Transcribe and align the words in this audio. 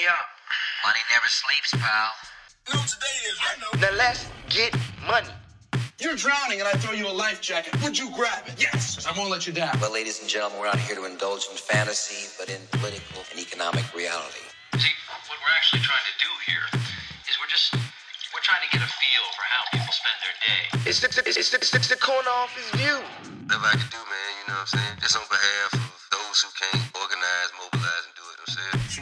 Yeah. 0.00 0.10
Money 0.82 1.00
never 1.12 1.28
sleeps, 1.28 1.70
pal. 1.78 2.10
No, 2.72 2.80
today 2.82 3.16
is, 3.30 3.38
right? 3.46 3.58
Now 3.80 3.96
let's 3.96 4.26
get 4.50 4.74
money. 5.06 5.30
You're 6.00 6.16
drowning 6.16 6.58
and 6.58 6.68
I 6.68 6.72
throw 6.82 6.92
you 6.92 7.06
a 7.06 7.14
life 7.14 7.40
jacket. 7.40 7.80
Would 7.82 7.96
you 7.96 8.10
grab 8.10 8.42
it? 8.46 8.58
Yes. 8.58 9.06
I 9.06 9.16
won't 9.16 9.30
let 9.30 9.46
you 9.46 9.52
down. 9.52 9.78
Well, 9.80 9.92
ladies 9.92 10.20
and 10.20 10.28
gentlemen, 10.28 10.58
we're 10.58 10.66
not 10.66 10.78
here 10.78 10.96
to 10.96 11.04
indulge 11.06 11.46
in 11.50 11.56
fantasy, 11.56 12.26
but 12.38 12.50
in 12.50 12.60
political 12.72 13.22
and 13.30 13.38
economic 13.38 13.86
reality. 13.94 14.42
See, 14.74 14.90
what 15.30 15.38
we're 15.38 15.54
actually 15.54 15.86
trying 15.86 16.02
to 16.02 16.16
do 16.18 16.30
here 16.50 16.66
is 17.30 17.38
we're 17.38 17.52
just 17.52 17.78
we're 18.34 18.42
trying 18.42 18.66
to 18.66 18.70
get 18.74 18.82
a 18.82 18.90
feel 18.90 19.24
for 19.38 19.44
how 19.46 19.62
people 19.70 19.94
spend 19.94 20.18
their 20.18 20.36
day. 20.42 20.90
It's 20.90 20.98
the, 20.98 21.06
it's 21.06 21.16
the, 21.22 21.22
it's 21.38 21.50
the, 21.54 21.78
it's 21.78 21.88
the 21.88 22.00
corner 22.02 22.34
office 22.42 22.66
view. 22.74 22.98
Whatever 23.46 23.70
I 23.70 23.78
can 23.78 23.88
do, 23.94 24.02
man, 24.02 24.30
you 24.42 24.44
know 24.50 24.58
what 24.58 24.66
I'm 24.66 24.74
saying? 24.74 24.94
Just 24.98 25.14
on 25.14 25.26
behalf 25.30 25.70
of 25.78 25.94
those 26.10 26.42
who 26.42 26.50
can't 26.58 26.82
organize, 26.98 27.48
mobilize, 27.54 27.83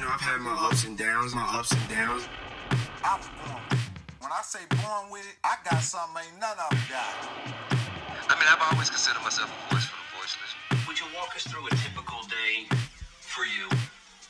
know, 0.03 0.11
I've 0.11 0.21
had 0.21 0.41
my 0.43 0.51
ups 0.67 0.83
and 0.85 0.99
downs, 0.99 1.35
my 1.35 1.47
ups 1.55 1.71
and 1.71 1.87
downs. 1.87 2.27
I 3.07 3.15
was 3.15 3.31
born. 3.39 3.63
When 4.19 4.35
I 4.35 4.43
say 4.43 4.67
born 4.67 5.15
with 5.15 5.23
it, 5.23 5.39
I 5.47 5.55
got 5.63 5.79
something 5.79 6.27
ain't 6.27 6.43
none 6.43 6.59
of 6.59 6.75
them 6.75 6.83
got. 6.91 7.15
I 8.27 8.35
mean, 8.35 8.49
I've 8.51 8.63
always 8.75 8.91
considered 8.91 9.23
myself 9.23 9.47
a 9.47 9.59
voice 9.71 9.87
for 9.87 9.95
the 9.95 10.09
voiceless. 10.19 10.53
Would 10.91 10.99
you 10.99 11.07
walk 11.15 11.39
us 11.39 11.47
through 11.47 11.71
a 11.71 11.75
typical 11.87 12.19
day 12.27 12.67
for 13.23 13.47
you? 13.47 13.71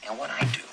And 0.04 0.20
what 0.20 0.28
I 0.28 0.44
do, 0.52 0.64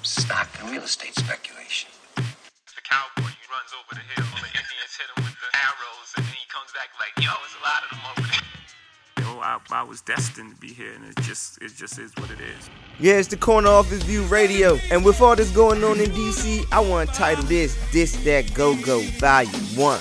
stock 0.00 0.48
and 0.60 0.72
real 0.72 0.84
estate 0.84 1.12
speculation. 1.12 1.92
the 2.16 2.84
cowboy, 2.88 3.28
he 3.28 3.44
runs 3.52 3.76
over 3.76 4.00
the 4.00 4.06
hill, 4.16 4.28
the 4.32 4.48
Indians 4.48 4.92
hit 4.96 5.12
him 5.12 5.28
with 5.28 5.36
the 5.44 5.50
arrows, 5.60 6.08
and 6.16 6.24
then 6.24 6.36
he 6.36 6.48
comes 6.48 6.72
back 6.72 6.88
like, 6.96 7.12
yo, 7.20 7.36
it's 7.44 7.52
a 7.52 7.64
lot 7.64 7.84
of 7.84 7.88
them 7.92 8.04
over 8.16 8.24
there. 8.32 8.47
Yo, 9.38 9.44
I, 9.44 9.58
I 9.70 9.82
was 9.84 10.00
destined 10.00 10.54
to 10.54 10.60
be 10.60 10.72
here, 10.72 10.92
and 10.94 11.04
it 11.04 11.16
just 11.22 11.62
it 11.62 11.72
just 11.76 11.98
is 11.98 12.12
what 12.16 12.30
it 12.30 12.40
is. 12.40 12.70
Yeah, 12.98 13.14
it's 13.14 13.28
the 13.28 13.36
Corner 13.36 13.68
Office 13.68 14.02
View 14.02 14.24
Radio. 14.24 14.78
And 14.90 15.04
with 15.04 15.20
all 15.20 15.36
this 15.36 15.50
going 15.50 15.84
on 15.84 16.00
in 16.00 16.10
DC, 16.10 16.64
I 16.72 16.80
want 16.80 17.10
to 17.10 17.14
title 17.14 17.44
this 17.44 17.76
This 17.92 18.16
That 18.24 18.52
Go 18.54 18.74
Go 18.82 19.00
Volume 19.00 19.52
1. 19.52 20.00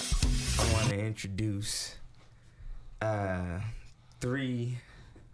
I 0.60 0.74
want 0.74 0.90
to 0.90 1.00
introduce 1.00 1.96
uh, 3.02 3.60
three 4.20 4.78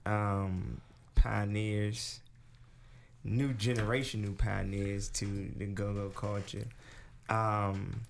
um, 0.06 0.82
pioneers, 1.16 2.20
new 3.24 3.54
generation 3.54 4.22
new 4.22 4.34
pioneers 4.34 5.08
to 5.10 5.50
the 5.58 5.66
go 5.66 5.94
go 5.94 6.10
culture. 6.10 6.66
Um, 7.30 8.02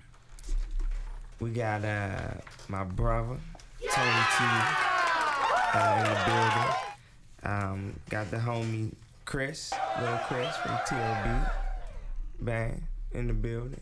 we 1.40 1.52
got 1.52 1.86
uh, 1.86 2.34
my 2.68 2.84
brother, 2.84 3.38
Tony 3.92 4.22
T, 4.38 4.44
uh, 5.74 5.96
in 5.98 6.04
the 6.04 6.20
building. 6.26 6.76
Um, 7.44 8.00
got 8.10 8.32
the 8.32 8.38
homie 8.38 8.94
Chris, 9.26 9.74
little 10.00 10.18
Chris 10.28 10.56
from 10.58 10.72
TLB 10.88 11.52
band 12.42 12.84
in 13.12 13.28
the 13.28 13.34
building. 13.34 13.82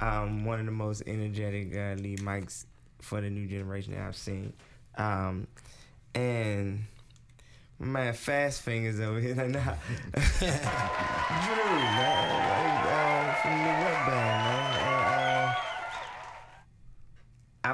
Um, 0.00 0.44
one 0.44 0.60
of 0.60 0.66
the 0.66 0.72
most 0.72 1.02
energetic 1.06 1.74
uh, 1.74 1.94
lead 2.00 2.20
mics 2.20 2.66
for 3.00 3.20
the 3.20 3.30
new 3.30 3.46
generation 3.46 3.96
I've 3.96 4.16
seen. 4.16 4.52
Um, 4.96 5.46
and 6.14 6.84
my 7.78 7.86
man 7.86 8.14
Fast 8.14 8.62
Fingers 8.62 9.00
over 9.00 9.18
here 9.18 9.34
nah. 9.34 9.44
Drew, 9.44 9.52
man, 9.58 9.74
like, 12.48 12.86
uh, 12.86 13.34
from 13.42 13.58
the 13.58 13.72
web 13.82 14.06
band, 14.06 14.41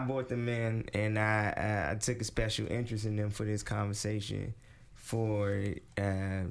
bought 0.09 0.29
them 0.29 0.49
in, 0.49 0.89
and 0.95 1.19
I, 1.19 1.55
I 1.57 1.93
I 1.93 1.95
took 1.97 2.21
a 2.21 2.25
special 2.25 2.67
interest 2.71 3.05
in 3.05 3.17
them 3.17 3.31
for 3.31 3.45
this 3.45 3.63
conversation, 3.63 4.55
for 4.95 5.65
uh, 5.97 6.45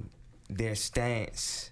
their 0.50 0.76
stance 0.76 1.72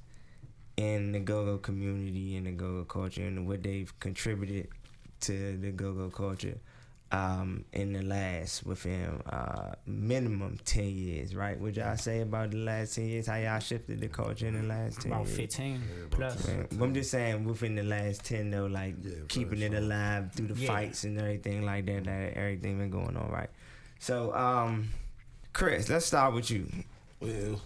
in 0.78 1.14
the 1.14 1.20
go-go 1.20 1.58
community 1.58 2.36
and 2.36 2.48
the 2.48 2.52
go-go 2.52 2.84
culture 2.84 3.24
and 3.24 3.48
what 3.48 3.64
they've 3.64 3.98
contributed 4.00 4.68
to 5.22 5.58
the 5.58 5.72
go-go 5.72 6.10
culture 6.10 6.58
um, 7.16 7.64
in 7.74 7.94
the 7.94 8.02
last 8.02 8.66
within 8.66 9.22
uh, 9.30 9.74
minimum 9.86 10.60
ten 10.66 10.90
years, 10.90 11.36
right? 11.36 11.60
Would 11.60 11.78
y'all 11.78 11.96
say 11.98 12.22
about 12.22 12.52
the 12.52 12.58
last 12.58 12.96
ten 12.96 13.06
years? 13.08 13.28
How 13.28 13.36
y'all 13.36 13.60
shifted 13.60 14.02
the 14.02 14.08
culture 14.08 14.48
in 14.48 14.56
the 14.62 14.68
last 14.68 15.02
ten 15.02 15.12
About 15.12 15.28
years? 15.28 15.38
15 15.38 15.82
plus. 16.12 16.48
Man, 16.48 16.68
but 16.74 16.86
I'm 16.86 16.94
just 16.94 17.12
saying 17.12 17.46
within 17.46 17.76
the 17.76 17.84
last 17.84 18.24
ten 18.26 18.52
though, 18.52 18.66
like 18.66 18.96
keeping 19.30 19.62
it 19.62 19.74
alive 19.74 20.32
through 20.34 20.48
the 20.48 20.56
Yeah. 20.62 20.68
fights 20.68 21.04
and 21.06 21.20
everything 21.20 21.66
like 21.66 21.86
that, 21.86 22.04
that 22.06 22.34
everything 22.38 22.78
been 22.78 22.90
going 22.90 23.16
on, 23.16 23.30
right? 23.32 23.50
So, 24.00 24.36
um, 24.36 24.90
Chris, 25.54 25.88
let's 25.90 26.06
start 26.06 26.34
with 26.34 26.52
you. 26.52 26.68
Well, 27.22 27.62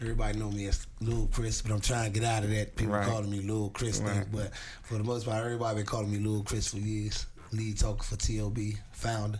everybody 0.00 0.38
know 0.38 0.50
me 0.50 0.66
as 0.66 0.86
Lil 1.00 1.28
Chris, 1.32 1.60
but 1.62 1.72
I'm 1.72 1.80
trying 1.80 2.12
to 2.12 2.18
get 2.20 2.26
out 2.28 2.42
of 2.42 2.50
that. 2.50 2.74
People 2.74 2.94
Right. 2.94 3.06
calling 3.06 3.30
me 3.30 3.40
Lil 3.40 3.70
Chris 3.70 4.00
thing. 4.00 4.26
But 4.32 4.52
for 4.82 4.96
the 4.98 5.04
most 5.04 5.26
part, 5.26 5.44
everybody 5.44 5.76
been 5.76 5.86
calling 5.86 6.10
me 6.10 6.18
Lil 6.18 6.42
Chris 6.42 6.68
for 6.68 6.78
years. 6.78 7.26
Lead 7.52 7.78
talker 7.78 8.02
for 8.02 8.16
TLB, 8.16 8.78
founder. 8.92 9.38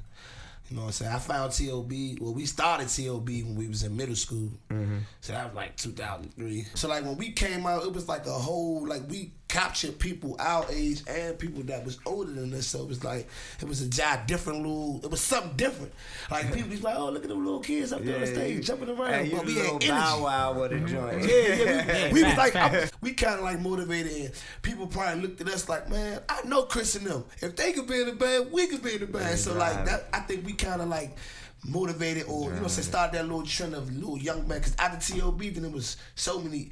You 0.68 0.76
know 0.76 0.82
what 0.82 0.88
I'm 0.88 0.92
saying? 0.92 1.12
I 1.12 1.18
found 1.18 1.52
TLB. 1.52 2.20
Well, 2.20 2.34
we 2.34 2.44
started 2.44 2.88
TLB 2.88 3.44
when 3.44 3.54
we 3.54 3.68
was 3.68 3.84
in 3.84 3.96
middle 3.96 4.16
school. 4.16 4.50
Mm-hmm. 4.70 4.98
So 5.20 5.32
that 5.32 5.46
was 5.46 5.54
like 5.54 5.76
2003. 5.76 6.66
So 6.74 6.88
like 6.88 7.04
when 7.04 7.16
we 7.16 7.30
came 7.30 7.66
out, 7.66 7.84
it 7.84 7.92
was 7.92 8.08
like 8.08 8.26
a 8.26 8.32
whole 8.32 8.86
like 8.86 9.08
we 9.08 9.30
captured 9.56 9.98
people 9.98 10.36
our 10.38 10.66
age 10.70 11.02
and 11.08 11.38
people 11.38 11.62
that 11.62 11.82
was 11.82 11.98
older 12.04 12.30
than 12.30 12.52
us. 12.52 12.66
So 12.66 12.82
it 12.82 12.88
was 12.88 13.02
like 13.02 13.26
it 13.62 13.66
was 13.66 13.80
a 13.80 13.88
job 13.88 14.26
different 14.26 14.58
little. 14.58 15.00
It 15.02 15.10
was 15.10 15.22
something 15.22 15.56
different. 15.56 15.92
Like 16.30 16.52
people 16.52 16.70
was 16.70 16.82
like, 16.82 16.96
oh 16.98 17.08
look 17.10 17.22
at 17.22 17.28
them 17.30 17.42
little 17.42 17.60
kids 17.60 17.90
up 17.92 18.02
there 18.04 18.16
on 18.16 18.20
the 18.20 18.26
stage 18.26 18.66
jumping 18.66 18.90
around. 18.90 19.14
Hey, 19.14 19.30
but 19.34 19.46
we 19.46 19.54
had 19.54 19.66
energy. 19.66 19.88
bow 19.88 20.22
wow 20.22 20.60
with 20.60 20.72
a 20.72 20.80
joint. 20.80 21.22
Yeah, 21.22 21.54
yeah, 21.54 22.06
we, 22.08 22.12
we 22.22 22.24
was 22.24 22.36
like, 22.36 22.54
I- 22.54 22.90
we 23.00 23.12
kind 23.14 23.36
of 23.36 23.40
like 23.44 23.60
motivated, 23.60 24.12
and 24.26 24.32
people 24.60 24.86
probably 24.86 25.22
looked 25.22 25.40
at 25.40 25.48
us 25.48 25.68
like, 25.70 25.88
man, 25.88 26.20
I 26.28 26.42
know 26.42 26.64
Chris 26.64 26.94
and 26.96 27.06
them. 27.06 27.24
If 27.40 27.56
they 27.56 27.72
could 27.72 27.86
be 27.86 28.00
in 28.02 28.06
the 28.08 28.12
band, 28.12 28.52
we 28.52 28.66
could 28.66 28.82
be 28.82 28.94
in 28.94 29.00
the 29.00 29.06
band. 29.06 29.38
so 29.38 29.54
like 29.54 29.86
that, 29.86 30.08
I 30.12 30.20
think 30.20 30.44
we 30.44 30.52
kind 30.52 30.82
of 30.82 30.88
like 30.88 31.16
motivated, 31.64 32.24
or 32.28 32.52
you 32.52 32.60
know, 32.60 32.68
say 32.68 32.82
start 32.82 33.12
that 33.12 33.24
little 33.24 33.42
trend 33.42 33.74
of 33.74 33.90
little 33.90 34.18
young 34.18 34.46
man. 34.46 34.58
Because 34.58 34.76
after 34.78 35.14
T.O.B., 35.14 35.48
then 35.50 35.64
it 35.64 35.72
was 35.72 35.96
so 36.14 36.40
many. 36.40 36.68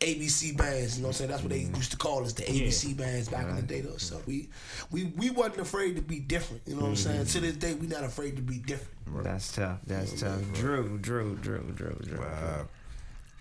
ABC 0.00 0.56
bands, 0.56 0.96
you 0.96 1.02
know 1.02 1.08
what 1.08 1.14
I'm 1.14 1.18
saying? 1.18 1.30
That's 1.30 1.42
what 1.42 1.50
they 1.50 1.60
used 1.60 1.90
to 1.92 1.96
call 1.96 2.24
us, 2.24 2.32
the 2.32 2.42
ABC 2.42 2.96
bands 2.96 3.28
back 3.28 3.48
in 3.48 3.56
the 3.56 3.62
day 3.62 3.80
though. 3.80 3.96
So 3.96 4.20
we 4.26 4.48
we 4.90 5.12
we 5.16 5.30
wasn't 5.30 5.60
afraid 5.60 5.96
to 5.96 6.02
be 6.02 6.18
different, 6.18 6.62
you 6.66 6.74
know 6.74 6.82
what 6.82 6.88
I'm 6.88 6.96
saying? 6.96 7.26
To 7.26 7.40
this 7.40 7.56
day 7.56 7.74
we 7.74 7.86
not 7.86 8.04
afraid 8.04 8.36
to 8.36 8.42
be 8.42 8.58
different. 8.58 9.24
That's 9.24 9.52
tough. 9.52 9.78
That's 9.86 10.20
tough. 10.20 10.40
Drew, 10.52 10.98
Drew, 10.98 11.36
Drew, 11.36 11.60
Drew, 11.74 11.96
Drew. 12.02 12.16
Drew. 12.16 12.68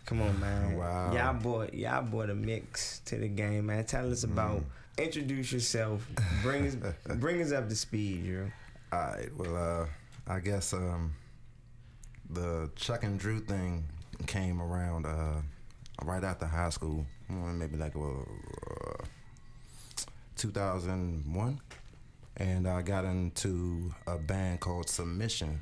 Come 0.05 0.21
on, 0.21 0.39
man. 0.39 0.77
Wow. 0.77 1.13
Y'all 1.13 1.33
brought 1.33 1.73
y'all 1.73 2.03
brought 2.03 2.29
a 2.29 2.35
mix 2.35 2.99
to 3.05 3.15
the 3.15 3.27
game, 3.27 3.67
man. 3.67 3.85
Tell 3.85 4.11
us 4.11 4.23
about. 4.23 4.63
Introduce 4.97 5.51
yourself. 5.51 6.07
Bring 6.43 6.67
us 6.67 6.75
bring 7.15 7.41
us 7.41 7.51
up 7.51 7.67
to 7.69 7.75
speed, 7.75 8.25
Drew. 8.25 8.51
All 8.91 8.99
right. 8.99 9.29
Well, 9.35 9.55
uh, 9.55 10.31
I 10.31 10.39
guess 10.39 10.73
um, 10.73 11.15
the 12.29 12.69
Chuck 12.75 13.03
and 13.03 13.19
Drew 13.19 13.39
thing 13.39 13.85
came 14.27 14.61
around 14.61 15.05
uh, 15.05 15.41
right 16.01 16.23
after 16.23 16.45
high 16.45 16.69
school, 16.69 17.05
maybe 17.29 17.77
like 17.77 17.95
uh, 17.95 19.03
2001, 20.35 21.61
and 22.37 22.67
I 22.67 22.81
got 22.81 23.05
into 23.05 23.93
a 24.07 24.17
band 24.17 24.59
called 24.59 24.89
Submission, 24.89 25.61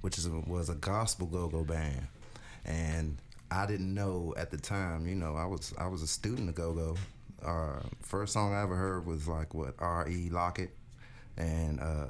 which 0.00 0.18
is 0.18 0.28
was 0.28 0.68
a 0.68 0.74
gospel 0.74 1.26
go-go 1.26 1.64
band, 1.64 2.06
and 2.64 3.18
I 3.50 3.66
didn't 3.66 3.94
know 3.94 4.34
at 4.36 4.50
the 4.50 4.58
time. 4.58 5.06
You 5.06 5.14
know, 5.14 5.34
I 5.34 5.46
was 5.46 5.72
I 5.78 5.86
was 5.86 6.02
a 6.02 6.06
student 6.06 6.48
of 6.48 6.54
go-go. 6.54 6.96
Uh, 7.44 7.80
first 8.02 8.32
song 8.32 8.54
I 8.54 8.62
ever 8.62 8.76
heard 8.76 9.04
was 9.06 9.26
like 9.26 9.52
what 9.54 9.74
R.E. 9.78 10.28
Lockett 10.30 10.70
and 11.36 11.80
uh, 11.80 12.06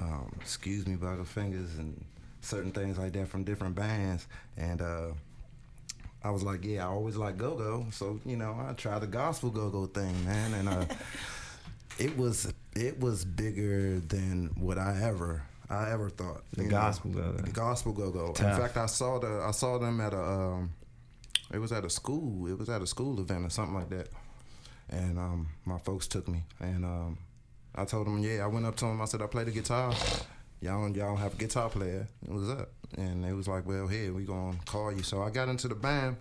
um, 0.00 0.32
Excuse 0.40 0.86
Me 0.86 0.96
Butterfingers 0.96 1.78
and 1.78 2.04
certain 2.40 2.72
things 2.72 2.98
like 2.98 3.12
that 3.12 3.28
from 3.28 3.44
different 3.44 3.74
bands. 3.74 4.26
And 4.56 4.80
uh, 4.80 5.08
I 6.24 6.30
was 6.30 6.42
like, 6.42 6.64
yeah, 6.64 6.86
I 6.86 6.90
always 6.90 7.16
like 7.16 7.36
go 7.36 7.56
go. 7.56 7.86
So, 7.90 8.20
you 8.24 8.36
know, 8.36 8.56
I 8.58 8.74
tried 8.74 9.00
the 9.00 9.06
gospel 9.06 9.50
go 9.50 9.70
go 9.70 9.86
thing, 9.86 10.24
man. 10.24 10.54
And 10.54 10.68
uh, 10.68 10.84
it 11.98 12.16
was 12.16 12.52
it 12.74 13.00
was 13.00 13.24
bigger 13.24 13.98
than 14.00 14.50
what 14.56 14.78
I 14.78 15.00
ever 15.02 15.42
I 15.68 15.90
ever 15.90 16.10
thought. 16.10 16.42
The 16.52 16.64
gospel 16.64 17.10
go-go. 17.10 17.32
The 17.32 17.50
gospel 17.50 17.92
go 17.92 18.10
go. 18.10 18.26
In 18.28 18.34
fact, 18.34 18.76
I 18.76 18.86
saw 18.86 19.18
the 19.18 19.42
I 19.46 19.50
saw 19.52 19.78
them 19.78 20.00
at 20.00 20.12
a 20.12 20.22
um, 20.22 20.72
it 21.52 21.58
was 21.58 21.72
at 21.72 21.84
a 21.84 21.90
school. 21.90 22.46
It 22.46 22.58
was 22.58 22.68
at 22.68 22.82
a 22.82 22.86
school 22.86 23.20
event 23.20 23.46
or 23.46 23.50
something 23.50 23.74
like 23.74 23.88
that. 23.90 24.08
And 24.90 25.18
um, 25.18 25.48
my 25.64 25.78
folks 25.78 26.06
took 26.06 26.28
me, 26.28 26.42
and 26.60 26.84
um, 26.84 27.18
I 27.74 27.84
told 27.84 28.06
them, 28.06 28.18
yeah. 28.18 28.44
I 28.44 28.46
went 28.46 28.66
up 28.66 28.76
to 28.76 28.84
them. 28.84 29.00
I 29.00 29.06
said, 29.06 29.22
I 29.22 29.26
play 29.26 29.44
the 29.44 29.50
guitar. 29.50 29.94
Y'all, 30.62 30.88
y'all 30.96 31.16
have 31.16 31.34
a 31.34 31.36
guitar 31.36 31.68
player. 31.68 32.06
It 32.24 32.32
was 32.32 32.48
up, 32.48 32.70
and 32.96 33.24
they 33.24 33.32
was 33.32 33.48
like, 33.48 33.66
well, 33.66 33.88
here 33.88 34.12
we 34.12 34.22
gonna 34.22 34.56
call 34.64 34.92
you. 34.92 35.02
So 35.02 35.20
I 35.20 35.28
got 35.28 35.48
into 35.48 35.66
the 35.66 35.74
band, 35.74 36.18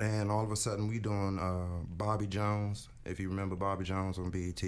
and 0.00 0.32
all 0.32 0.42
of 0.42 0.50
a 0.50 0.56
sudden 0.56 0.88
we 0.88 0.98
doing 0.98 1.38
uh, 1.38 1.84
Bobby 1.88 2.26
Jones. 2.26 2.88
If 3.04 3.20
you 3.20 3.28
remember 3.28 3.54
Bobby 3.54 3.84
Jones 3.84 4.18
on 4.18 4.30
BET, 4.30 4.60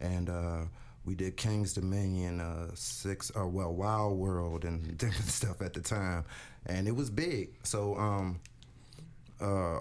and 0.00 0.30
uh, 0.30 0.62
we 1.04 1.14
did 1.14 1.36
King's 1.36 1.74
Dominion, 1.74 2.40
uh, 2.40 2.70
six, 2.72 3.30
uh, 3.38 3.46
well, 3.46 3.74
Wild 3.74 4.16
World, 4.16 4.64
and 4.64 4.96
different 4.96 5.28
stuff 5.28 5.60
at 5.60 5.74
the 5.74 5.82
time, 5.82 6.24
and 6.64 6.88
it 6.88 6.96
was 6.96 7.10
big. 7.10 7.50
So 7.64 7.96
um, 7.96 8.40
uh, 9.42 9.80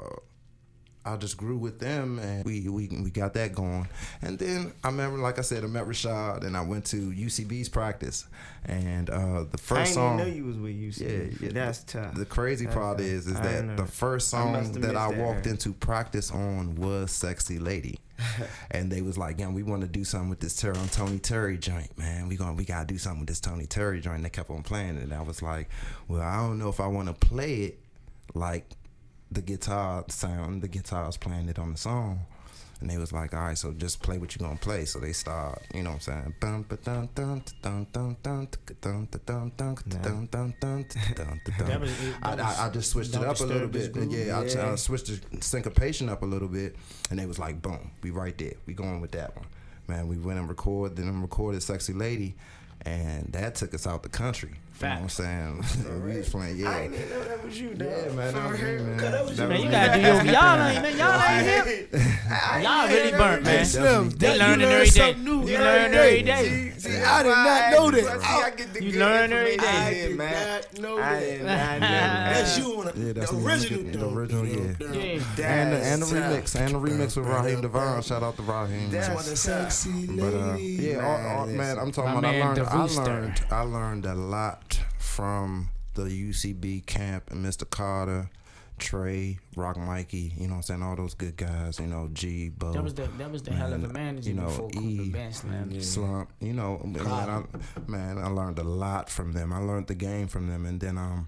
I 1.03 1.17
just 1.17 1.35
grew 1.35 1.57
with 1.57 1.79
them, 1.79 2.19
and 2.19 2.45
we, 2.45 2.69
we 2.69 2.87
we 2.87 3.09
got 3.09 3.33
that 3.33 3.53
going. 3.53 3.87
And 4.21 4.37
then 4.37 4.71
I 4.83 4.87
remember, 4.89 5.17
like 5.17 5.39
I 5.39 5.41
said, 5.41 5.63
I 5.63 5.67
met 5.67 5.85
Rashad, 5.87 6.45
and 6.45 6.55
I 6.55 6.61
went 6.61 6.85
to 6.87 6.97
UCB's 7.11 7.69
practice, 7.69 8.27
and 8.65 9.09
uh, 9.09 9.45
the 9.49 9.57
first 9.57 9.71
I 9.71 9.83
didn't 9.83 9.93
song. 9.95 10.19
even 10.19 10.29
know 10.29 10.35
you 10.35 10.45
was 10.45 10.57
with 10.57 10.73
UCB. 10.75 11.41
Yeah, 11.41 11.47
yeah. 11.47 11.53
That's 11.53 11.83
tough. 11.83 12.13
The 12.13 12.25
crazy 12.25 12.65
That's 12.65 12.75
part 12.77 12.97
tough. 12.99 13.07
is, 13.07 13.25
is 13.25 13.35
I 13.37 13.41
that 13.43 13.65
know. 13.65 13.75
the 13.77 13.87
first 13.87 14.27
song 14.29 14.71
that 14.73 14.95
I 14.95 15.11
that. 15.11 15.17
walked 15.17 15.47
into 15.47 15.73
practice 15.73 16.29
on 16.29 16.75
was 16.75 17.11
"Sexy 17.11 17.57
Lady," 17.57 17.99
and 18.71 18.91
they 18.91 19.01
was 19.01 19.17
like, 19.17 19.39
"Yeah, 19.39 19.49
we 19.49 19.63
want 19.63 19.81
to 19.81 19.87
do 19.87 20.03
something 20.03 20.29
with 20.29 20.39
this 20.39 20.55
Ter- 20.55 20.75
Tony 20.91 21.17
Terry 21.17 21.57
joint, 21.57 21.97
man. 21.97 22.27
We 22.27 22.35
going 22.35 22.55
we 22.55 22.65
gotta 22.65 22.85
do 22.85 22.99
something 22.99 23.21
with 23.21 23.29
this 23.29 23.39
Tony 23.39 23.65
Terry 23.65 24.01
joint." 24.01 24.17
And 24.17 24.25
they 24.25 24.29
kept 24.29 24.51
on 24.51 24.61
playing 24.61 24.97
it, 24.97 25.03
and 25.03 25.13
I 25.13 25.23
was 25.23 25.41
like, 25.41 25.67
"Well, 26.07 26.21
I 26.21 26.37
don't 26.37 26.59
know 26.59 26.69
if 26.69 26.79
I 26.79 26.85
want 26.85 27.07
to 27.07 27.13
play 27.15 27.55
it 27.63 27.79
like 28.35 28.69
the 29.31 29.41
guitar 29.41 30.03
sound, 30.09 30.61
the 30.61 30.67
guitars 30.67 31.17
playing 31.17 31.49
it 31.49 31.57
on 31.57 31.71
the 31.71 31.77
song. 31.77 32.25
And 32.81 32.89
they 32.89 32.97
was 32.97 33.13
like, 33.13 33.33
all 33.35 33.41
right, 33.41 33.57
so 33.57 33.71
just 33.73 34.01
play 34.01 34.17
what 34.17 34.33
you 34.33 34.39
gonna 34.39 34.57
play. 34.57 34.85
So 34.85 34.97
they 34.97 35.13
start, 35.13 35.61
you 35.71 35.83
know 35.83 35.91
what 35.91 36.07
I'm 36.07 36.33
saying? 36.33 36.33
I 42.23 42.69
just 42.73 42.89
switched 42.89 43.15
it 43.15 43.23
up 43.23 43.39
a 43.39 43.43
little 43.43 43.67
bit. 43.67 43.95
Yeah, 44.09 44.71
I 44.71 44.75
switched 44.75 45.07
the 45.07 45.41
syncopation 45.41 46.09
up 46.09 46.23
a 46.23 46.25
little 46.25 46.47
bit. 46.47 46.75
And 47.11 47.19
they 47.19 47.27
was 47.27 47.37
like, 47.37 47.61
boom, 47.61 47.91
we 48.01 48.09
right 48.09 48.35
there. 48.35 48.55
We 48.65 48.73
going 48.73 48.99
with 48.99 49.11
that 49.11 49.35
one. 49.35 49.45
Man, 49.87 50.07
we 50.07 50.17
went 50.17 50.39
and 50.39 50.49
recorded, 50.49 50.97
then 50.97 51.21
recorded 51.21 51.61
Sexy 51.61 51.93
Lady. 51.93 52.33
And 52.83 53.31
that 53.33 53.53
took 53.53 53.75
us 53.75 53.85
out 53.85 54.01
the 54.01 54.09
country. 54.09 54.53
You 54.79 54.87
know 54.87 54.93
what 54.95 55.01
I'm 55.03 55.09
saying? 55.09 55.63
we 56.05 56.17
was 56.17 56.29
playing, 56.29 56.57
yeah. 56.57 56.69
I 56.71 56.87
didn't 56.87 57.09
know 57.11 57.23
that 57.23 57.45
was 57.45 57.59
you, 57.61 57.73
dog. 57.75 57.87
Yeah, 57.87 58.11
man, 58.13 58.33
that 58.33 58.49
was 58.51 58.61
man. 58.61 58.97
That 58.97 59.11
That 59.11 59.21
was 59.21 59.29
was 59.31 59.39
Man, 59.49 59.61
you 59.61 59.69
gotta 59.69 59.93
do 59.93 60.01
your 60.01 60.09
y'all 60.33 60.67
ain't 60.67 60.81
man, 60.81 60.97
y'all 60.97 61.21
ain't 61.21 61.67
hip. 61.67 61.93
Y'all 62.63 62.87
really 62.87 63.11
burnt, 63.11 63.43
man. 63.43 63.65
Slim, 63.65 64.09
They 64.11 64.33
you 64.33 64.39
learning 64.39 64.59
learn 64.69 64.71
every 64.71 64.85
day. 64.85 64.89
something 64.91 65.23
new 65.23 65.41
You 65.47 65.55
every 65.55 65.65
learn 65.65 65.91
day. 65.91 65.97
every 66.09 66.23
day. 66.23 66.73
See, 66.77 66.97
I 67.01 67.23
did 67.23 67.29
not 67.29 67.71
know 67.73 67.91
that. 67.91 68.21
See, 68.21 68.27
I 68.27 68.49
get 68.51 68.73
the 68.73 68.83
You 68.83 68.91
good 68.93 68.99
learn 68.99 69.33
every 69.33 69.53
information 69.53 69.59
day. 69.81 69.93
here, 69.93 70.05
I 70.05 70.07
did 70.07 70.17
man. 70.17 70.61
not 70.73 70.79
know 70.79 70.97
I 70.97 71.13
that. 71.13 71.19
did 71.19 71.43
not 71.43 71.79
know. 71.81 71.87
That's 71.89 72.57
you 72.57 72.65
on 72.79 72.87
a, 72.87 72.93
Yeah, 72.95 73.13
that's 73.13 73.31
the 73.31 73.37
me. 73.37 73.45
original. 73.45 73.91
The 73.91 74.09
original, 74.09 74.45
yeah. 74.47 74.57
Yeah. 75.37 75.61
And 75.61 75.73
the, 75.73 75.77
and 75.85 76.01
the 76.01 76.05
remix, 76.07 76.55
and 76.55 76.73
the 76.73 76.79
remix 76.79 77.17
with 77.17 77.27
Raheem 77.27 77.61
DeVaughn. 77.61 78.01
Shout 78.03 78.23
out 78.23 78.35
to 78.37 78.41
Raheem. 78.43 78.89
That's 78.89 79.09
what 79.09 79.27
a 79.27 79.35
sexy 79.35 80.07
But 80.07 80.33
uh, 80.33 80.51
lady. 80.53 80.63
yeah, 80.63 81.05
all, 81.05 81.39
all, 81.39 81.45
Man, 81.47 81.57
man, 81.57 81.79
I'm 81.79 81.91
talking 81.91 82.11
about. 82.17 82.25
I 82.25 82.31
man, 82.39 82.47
learned, 82.47 82.59
I 82.59 82.63
DeVooster. 82.63 83.05
learned, 83.05 83.41
I 83.51 83.61
learned 83.61 84.05
a 84.05 84.15
lot 84.15 84.69
from 84.97 85.69
the 85.93 86.03
UCB 86.03 86.85
camp 86.85 87.31
and 87.31 87.45
Mr. 87.45 87.69
Carter, 87.69 88.29
Trey, 88.77 89.39
Rock 89.55 89.77
Mikey. 89.77 90.33
You 90.37 90.47
know, 90.47 90.53
what 90.53 90.57
I'm 90.57 90.63
saying 90.63 90.83
all 90.83 90.95
those 90.95 91.13
good 91.13 91.37
guys. 91.37 91.79
You 91.79 91.87
know, 91.87 92.09
G, 92.13 92.49
Bo. 92.49 92.71
That 92.73 92.83
was 92.83 92.93
the 92.93 93.07
that 93.17 93.31
was 93.31 93.43
the 93.43 93.53
hell 93.53 93.73
of 93.73 93.83
a 93.83 93.87
manager 93.87 94.29
you 94.29 94.35
know, 94.35 94.45
before 94.45 94.69
E, 94.73 95.09
Band 95.09 95.35
Slam. 95.35 95.81
Slump. 95.81 96.31
You 96.39 96.53
know, 96.53 96.81
man 96.83 97.07
I, 97.07 97.43
man, 97.87 98.17
I 98.17 98.27
learned 98.27 98.59
a 98.59 98.63
lot 98.63 99.09
from 99.09 99.33
them. 99.33 99.53
I 99.53 99.59
learned 99.59 99.87
the 99.87 99.95
game 99.95 100.27
from 100.27 100.47
them, 100.47 100.65
and 100.65 100.79
then 100.79 100.97
um, 100.97 101.27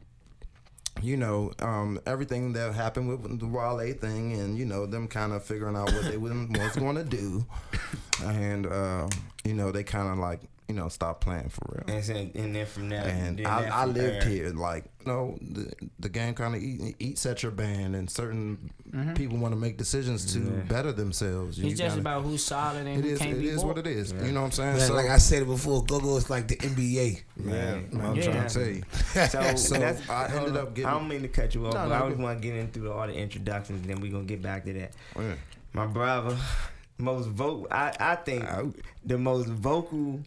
you 1.01 1.17
know, 1.17 1.51
um, 1.59 1.99
everything 2.05 2.53
that 2.53 2.73
happened 2.73 3.09
with 3.09 3.39
the 3.39 3.47
Wale 3.47 3.93
thing, 3.93 4.33
and 4.33 4.57
you 4.57 4.65
know, 4.65 4.85
them 4.85 5.07
kind 5.07 5.33
of 5.33 5.43
figuring 5.43 5.75
out 5.75 5.91
what 5.93 6.03
they 6.03 6.17
was 6.17 6.31
going 6.75 6.95
to 6.95 7.03
do, 7.03 7.45
and 8.23 8.65
uh, 8.65 9.07
you 9.43 9.53
know, 9.53 9.71
they 9.71 9.83
kind 9.83 10.09
of 10.09 10.17
like 10.17 10.39
you 10.67 10.75
know 10.75 10.87
stop 10.89 11.21
playing 11.21 11.49
for 11.49 11.61
real. 11.85 11.95
And, 11.95 12.03
then- 12.03 12.31
and 12.35 12.55
then 12.55 12.65
from 12.65 12.89
there, 12.89 13.03
And 13.03 13.37
then 13.39 13.45
I, 13.45 13.61
that 13.63 13.73
I 13.73 13.85
lived 13.85 13.97
there. 13.97 14.29
here, 14.29 14.49
like 14.49 14.85
no, 15.05 15.37
the, 15.41 15.71
the 15.99 16.07
game 16.09 16.33
kind 16.33 16.55
of 16.55 16.61
eat, 16.63 16.95
eats 16.99 17.25
at 17.25 17.43
your 17.43 17.51
band, 17.51 17.93
and 17.95 18.09
certain 18.09 18.71
mm-hmm. 18.89 19.13
people 19.15 19.37
want 19.37 19.53
to 19.53 19.59
make 19.59 19.77
decisions 19.77 20.33
to 20.33 20.39
better 20.39 20.93
themselves. 20.93 21.59
You 21.59 21.67
It's 21.69 21.77
just 21.79 21.89
gotta- 21.97 22.01
about 22.01 22.23
who's 22.23 22.43
solid 22.45 22.87
and 22.87 22.99
it 22.99 23.03
who 23.03 23.09
is. 23.11 23.19
can't 23.19 23.33
It 23.33 23.39
be 23.39 23.49
is 23.49 23.57
bought. 23.61 23.67
what 23.75 23.77
it 23.79 23.87
is. 23.87 24.13
You 24.13 24.31
know 24.31 24.41
what 24.41 24.45
I'm 24.45 24.51
saying? 24.51 24.77
Man, 24.77 24.87
so, 24.87 24.93
like 24.93 25.09
I 25.09 25.17
said 25.17 25.45
before, 25.45 25.83
Go-Go 25.83 26.15
is 26.15 26.29
like 26.29 26.47
the 26.47 26.55
NBA. 26.55 27.21
Man, 27.35 27.89
man, 27.91 28.05
I'm 28.05 28.15
Yeah. 28.15 28.23
trying 28.23 28.47
to 28.47 28.53
tell 28.53 28.67
you. 28.67 28.83
So, 29.29 29.55
So, 29.57 29.77
that's, 29.79 30.09
I 30.09 30.27
ended 30.35 30.55
up 30.55 30.73
getting- 30.73 30.85
I 30.89 30.91
don't 30.93 31.07
mean 31.09 31.21
to 31.23 31.27
cut 31.27 31.53
you 31.53 31.67
off, 31.67 31.73
No, 31.73 31.79
but 31.81 31.87
no, 31.89 31.95
I 31.95 31.97
go- 31.97 32.03
always 32.05 32.17
want 32.19 32.41
to 32.41 32.47
get 32.47 32.55
into 32.57 32.91
all 32.91 33.05
the 33.07 33.13
introductions. 33.13 33.81
And 33.81 33.89
then 33.89 33.99
we're 34.01 34.11
gonna 34.11 34.23
get 34.23 34.41
back 34.41 34.63
to 34.65 34.73
that. 34.73 34.91
Oh, 35.17 35.21
yeah. 35.21 35.35
My 35.73 35.85
brother, 35.87 36.37
most 36.97 37.27
vocal. 37.27 37.67
I 37.71 37.91
I 37.99 38.15
think 38.15 38.45
Out. 38.45 38.73
the 39.05 39.17
most 39.17 39.49
vocal 39.49 40.21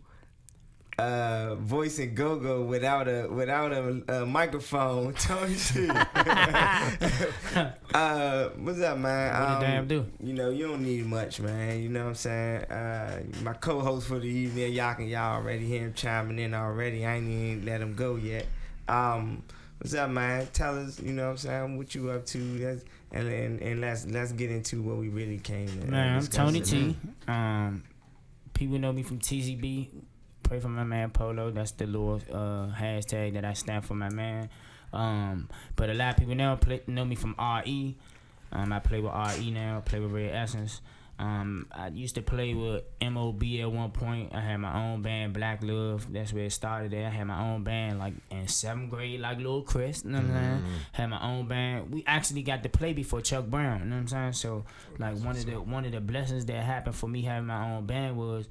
uh, 0.98 1.54
voice 1.56 1.98
in 1.98 2.14
go 2.14 2.36
go 2.36 2.62
without 2.62 3.06
a 3.08 3.28
without 3.28 3.72
a, 3.72 4.22
a 4.22 4.26
microphone. 4.26 5.12
Tony 5.18 5.54
T. 5.54 5.88
uh, 7.94 8.48
what's 8.56 8.80
up, 8.80 8.98
man? 8.98 9.34
Um, 9.34 9.42
What 9.42 9.60
the 9.60 9.66
damn 9.66 9.86
do? 9.88 10.06
You 10.22 10.32
know, 10.34 10.50
you 10.50 10.68
don't 10.68 10.82
need 10.82 11.06
much, 11.06 11.40
man. 11.40 11.80
You 11.82 11.88
know 11.88 12.00
what 12.04 12.08
I'm 12.10 12.14
saying? 12.14 12.62
Uh, 12.64 13.22
my 13.42 13.52
co-host 13.54 14.08
for 14.08 14.18
the 14.18 14.28
evening, 14.28 14.72
y'all 14.72 14.94
can 14.94 15.06
y'all 15.08 15.36
already 15.36 15.66
hear 15.66 15.80
him 15.82 15.94
chiming 15.94 16.38
in 16.38 16.54
already. 16.54 17.04
I 17.04 17.16
ain't 17.16 17.28
even 17.28 17.66
let 17.66 17.80
him 17.80 17.94
go 17.94 18.16
yet. 18.16 18.46
Um, 18.88 19.42
what's 19.78 19.94
up, 19.94 20.10
man? 20.10 20.46
Tell 20.52 20.78
us, 20.78 21.00
you 21.00 21.12
know 21.12 21.24
what 21.24 21.30
I'm 21.32 21.36
saying, 21.38 21.76
what 21.76 21.94
you 21.94 22.10
up 22.10 22.24
to? 22.26 22.38
That's, 22.58 22.84
and, 23.12 23.28
and 23.28 23.60
and 23.62 23.80
let's 23.80 24.06
let's 24.06 24.32
get 24.32 24.50
into 24.50 24.82
what 24.82 24.96
we 24.96 25.08
really 25.08 25.38
came 25.38 25.68
to. 25.68 25.86
uh, 25.86 25.90
Man, 25.90 26.16
I'm 26.18 26.26
Tony. 26.26 26.60
T. 26.60 26.96
Um, 27.28 27.82
people 28.54 28.78
know 28.78 28.92
me 28.92 29.02
from 29.02 29.18
TCB. 29.18 29.88
Pray 30.46 30.60
for 30.60 30.68
my 30.68 30.84
man 30.84 31.10
Polo. 31.10 31.50
That's 31.50 31.72
the 31.72 31.86
little 31.86 32.22
uh, 32.32 32.68
hashtag 32.72 33.34
that 33.34 33.44
I 33.44 33.52
stand 33.54 33.84
for 33.84 33.94
my 33.94 34.10
man. 34.10 34.48
Um, 34.92 35.48
but 35.74 35.90
a 35.90 35.94
lot 35.94 36.10
of 36.10 36.16
people 36.18 36.36
now 36.36 36.54
play, 36.54 36.82
know 36.86 37.04
me 37.04 37.16
from 37.16 37.34
RE. 37.36 37.96
Um, 38.52 38.72
I 38.72 38.78
play 38.78 39.00
with 39.00 39.12
RE 39.12 39.50
now. 39.50 39.82
Play 39.84 39.98
with 39.98 40.12
Rare 40.12 40.32
Essence. 40.32 40.80
Um, 41.18 41.66
I 41.72 41.88
used 41.88 42.14
to 42.16 42.22
play 42.22 42.54
with 42.54 42.84
MOB 43.00 43.42
at 43.60 43.72
one 43.72 43.90
point. 43.90 44.34
I 44.34 44.40
had 44.40 44.58
my 44.58 44.84
own 44.84 45.02
band, 45.02 45.32
Black 45.32 45.64
Love. 45.64 46.12
That's 46.12 46.32
where 46.32 46.44
it 46.44 46.52
started. 46.52 46.92
There, 46.92 47.06
I 47.06 47.10
had 47.10 47.24
my 47.24 47.40
own 47.40 47.64
band, 47.64 47.98
like 47.98 48.14
in 48.30 48.46
seventh 48.46 48.90
grade, 48.90 49.20
like 49.20 49.38
Lil 49.38 49.62
Chris. 49.62 50.04
You 50.04 50.10
know 50.10 50.18
what 50.18 50.26
I'm 50.26 50.34
saying? 50.34 50.64
Had 50.92 51.06
my 51.06 51.22
own 51.22 51.48
band. 51.48 51.90
We 51.90 52.04
actually 52.06 52.42
got 52.42 52.62
to 52.62 52.68
play 52.68 52.92
before 52.92 53.20
Chuck 53.20 53.46
Brown. 53.46 53.80
You 53.80 53.84
know 53.86 53.96
what 53.96 54.00
I'm 54.02 54.08
saying? 54.08 54.32
So, 54.34 54.64
like 54.98 55.16
one 55.16 55.36
of 55.36 55.46
the 55.46 55.60
one 55.60 55.86
of 55.86 55.92
the 55.92 56.00
blessings 56.00 56.44
that 56.46 56.62
happened 56.62 56.94
for 56.94 57.08
me 57.08 57.22
having 57.22 57.46
my 57.46 57.64
own 57.72 57.86
band 57.86 58.16
was 58.16 58.46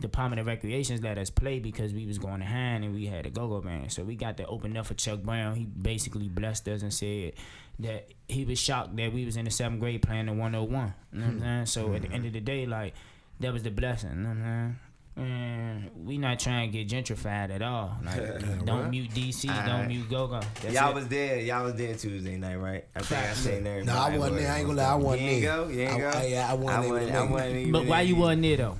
Department 0.00 0.40
of 0.40 0.46
Recreations 0.46 1.02
let 1.02 1.18
us 1.18 1.30
play 1.30 1.58
because 1.58 1.92
we 1.92 2.06
was 2.06 2.18
going 2.18 2.40
to 2.40 2.46
hand 2.46 2.84
and 2.84 2.94
we 2.94 3.06
had 3.06 3.26
a 3.26 3.30
go-go 3.30 3.60
band. 3.60 3.92
So 3.92 4.02
we 4.02 4.16
got 4.16 4.36
to 4.38 4.46
open 4.46 4.76
up 4.76 4.86
for 4.86 4.94
Chuck 4.94 5.22
Brown. 5.22 5.54
He 5.54 5.64
basically 5.64 6.28
blessed 6.28 6.68
us 6.68 6.82
and 6.82 6.92
said 6.92 7.34
that 7.80 8.08
he 8.28 8.44
was 8.44 8.58
shocked 8.58 8.96
that 8.96 9.12
we 9.12 9.24
was 9.24 9.36
in 9.36 9.44
the 9.44 9.50
seventh 9.50 9.80
grade 9.80 10.02
playing 10.02 10.26
the 10.26 10.32
101. 10.32 10.94
You 11.12 11.18
know 11.18 11.24
what 11.26 11.30
I'm 11.30 11.38
hmm. 11.38 11.42
saying? 11.42 11.66
So 11.66 11.92
at 11.94 12.02
the 12.02 12.10
end 12.10 12.26
of 12.26 12.32
the 12.32 12.40
day, 12.40 12.66
like 12.66 12.94
that 13.40 13.52
was 13.52 13.62
the 13.62 13.70
blessing. 13.70 14.10
You 14.10 14.16
know 14.16 14.28
what 14.30 14.38
I'm 14.38 14.42
saying? 14.44 14.76
And 15.16 15.90
we 16.06 16.16
not 16.16 16.38
trying 16.38 16.70
to 16.70 16.78
get 16.78 16.88
gentrified 16.88 17.50
at 17.50 17.60
all. 17.62 17.96
Like, 18.02 18.64
don't 18.64 18.88
mute 18.90 19.10
DC, 19.10 19.48
don't 19.48 19.56
Alright. 19.56 19.88
mute 19.88 20.08
go-go. 20.08 20.40
That's 20.62 20.72
Y'all 20.74 20.90
it. 20.90 20.94
was 20.94 21.08
there. 21.08 21.40
Y'all 21.40 21.64
was 21.64 21.74
there 21.74 21.94
Tuesday 21.94 22.36
night, 22.38 22.56
right? 22.56 22.84
I 22.94 23.00
think 23.00 23.20
I 23.20 23.24
Facts. 23.24 23.38
seen 23.40 23.64
there. 23.64 23.84
No, 23.84 23.98
I 23.98 24.16
wasn't 24.16 24.38
there. 24.38 24.50
I 24.52 24.58
ain't 24.58 24.66
gonna 24.66 24.80
lie, 24.80 24.92
I 24.92 24.94
wasn't 24.94 25.22
You 25.22 25.28
ain't 25.28 25.42
there. 25.42 25.56
go. 25.56 25.68
You 25.68 25.80
ain't 25.80 25.92
I- 25.92 25.98
go. 25.98 26.08
I- 26.18 26.26
yeah, 26.26 26.50
I 26.50 26.54
wasn't 26.54 26.84
able 26.84 26.96
to 26.96 27.00
wasn't- 27.00 27.16
I 27.16 27.20
make 27.20 27.28
it. 27.28 27.32
wasn't 27.32 27.56
even 27.56 27.72
But 27.72 27.86
why 27.86 28.00
you 28.02 28.14
there. 28.14 28.20
wasn't 28.22 28.42
there 28.42 28.56
though? 28.56 28.78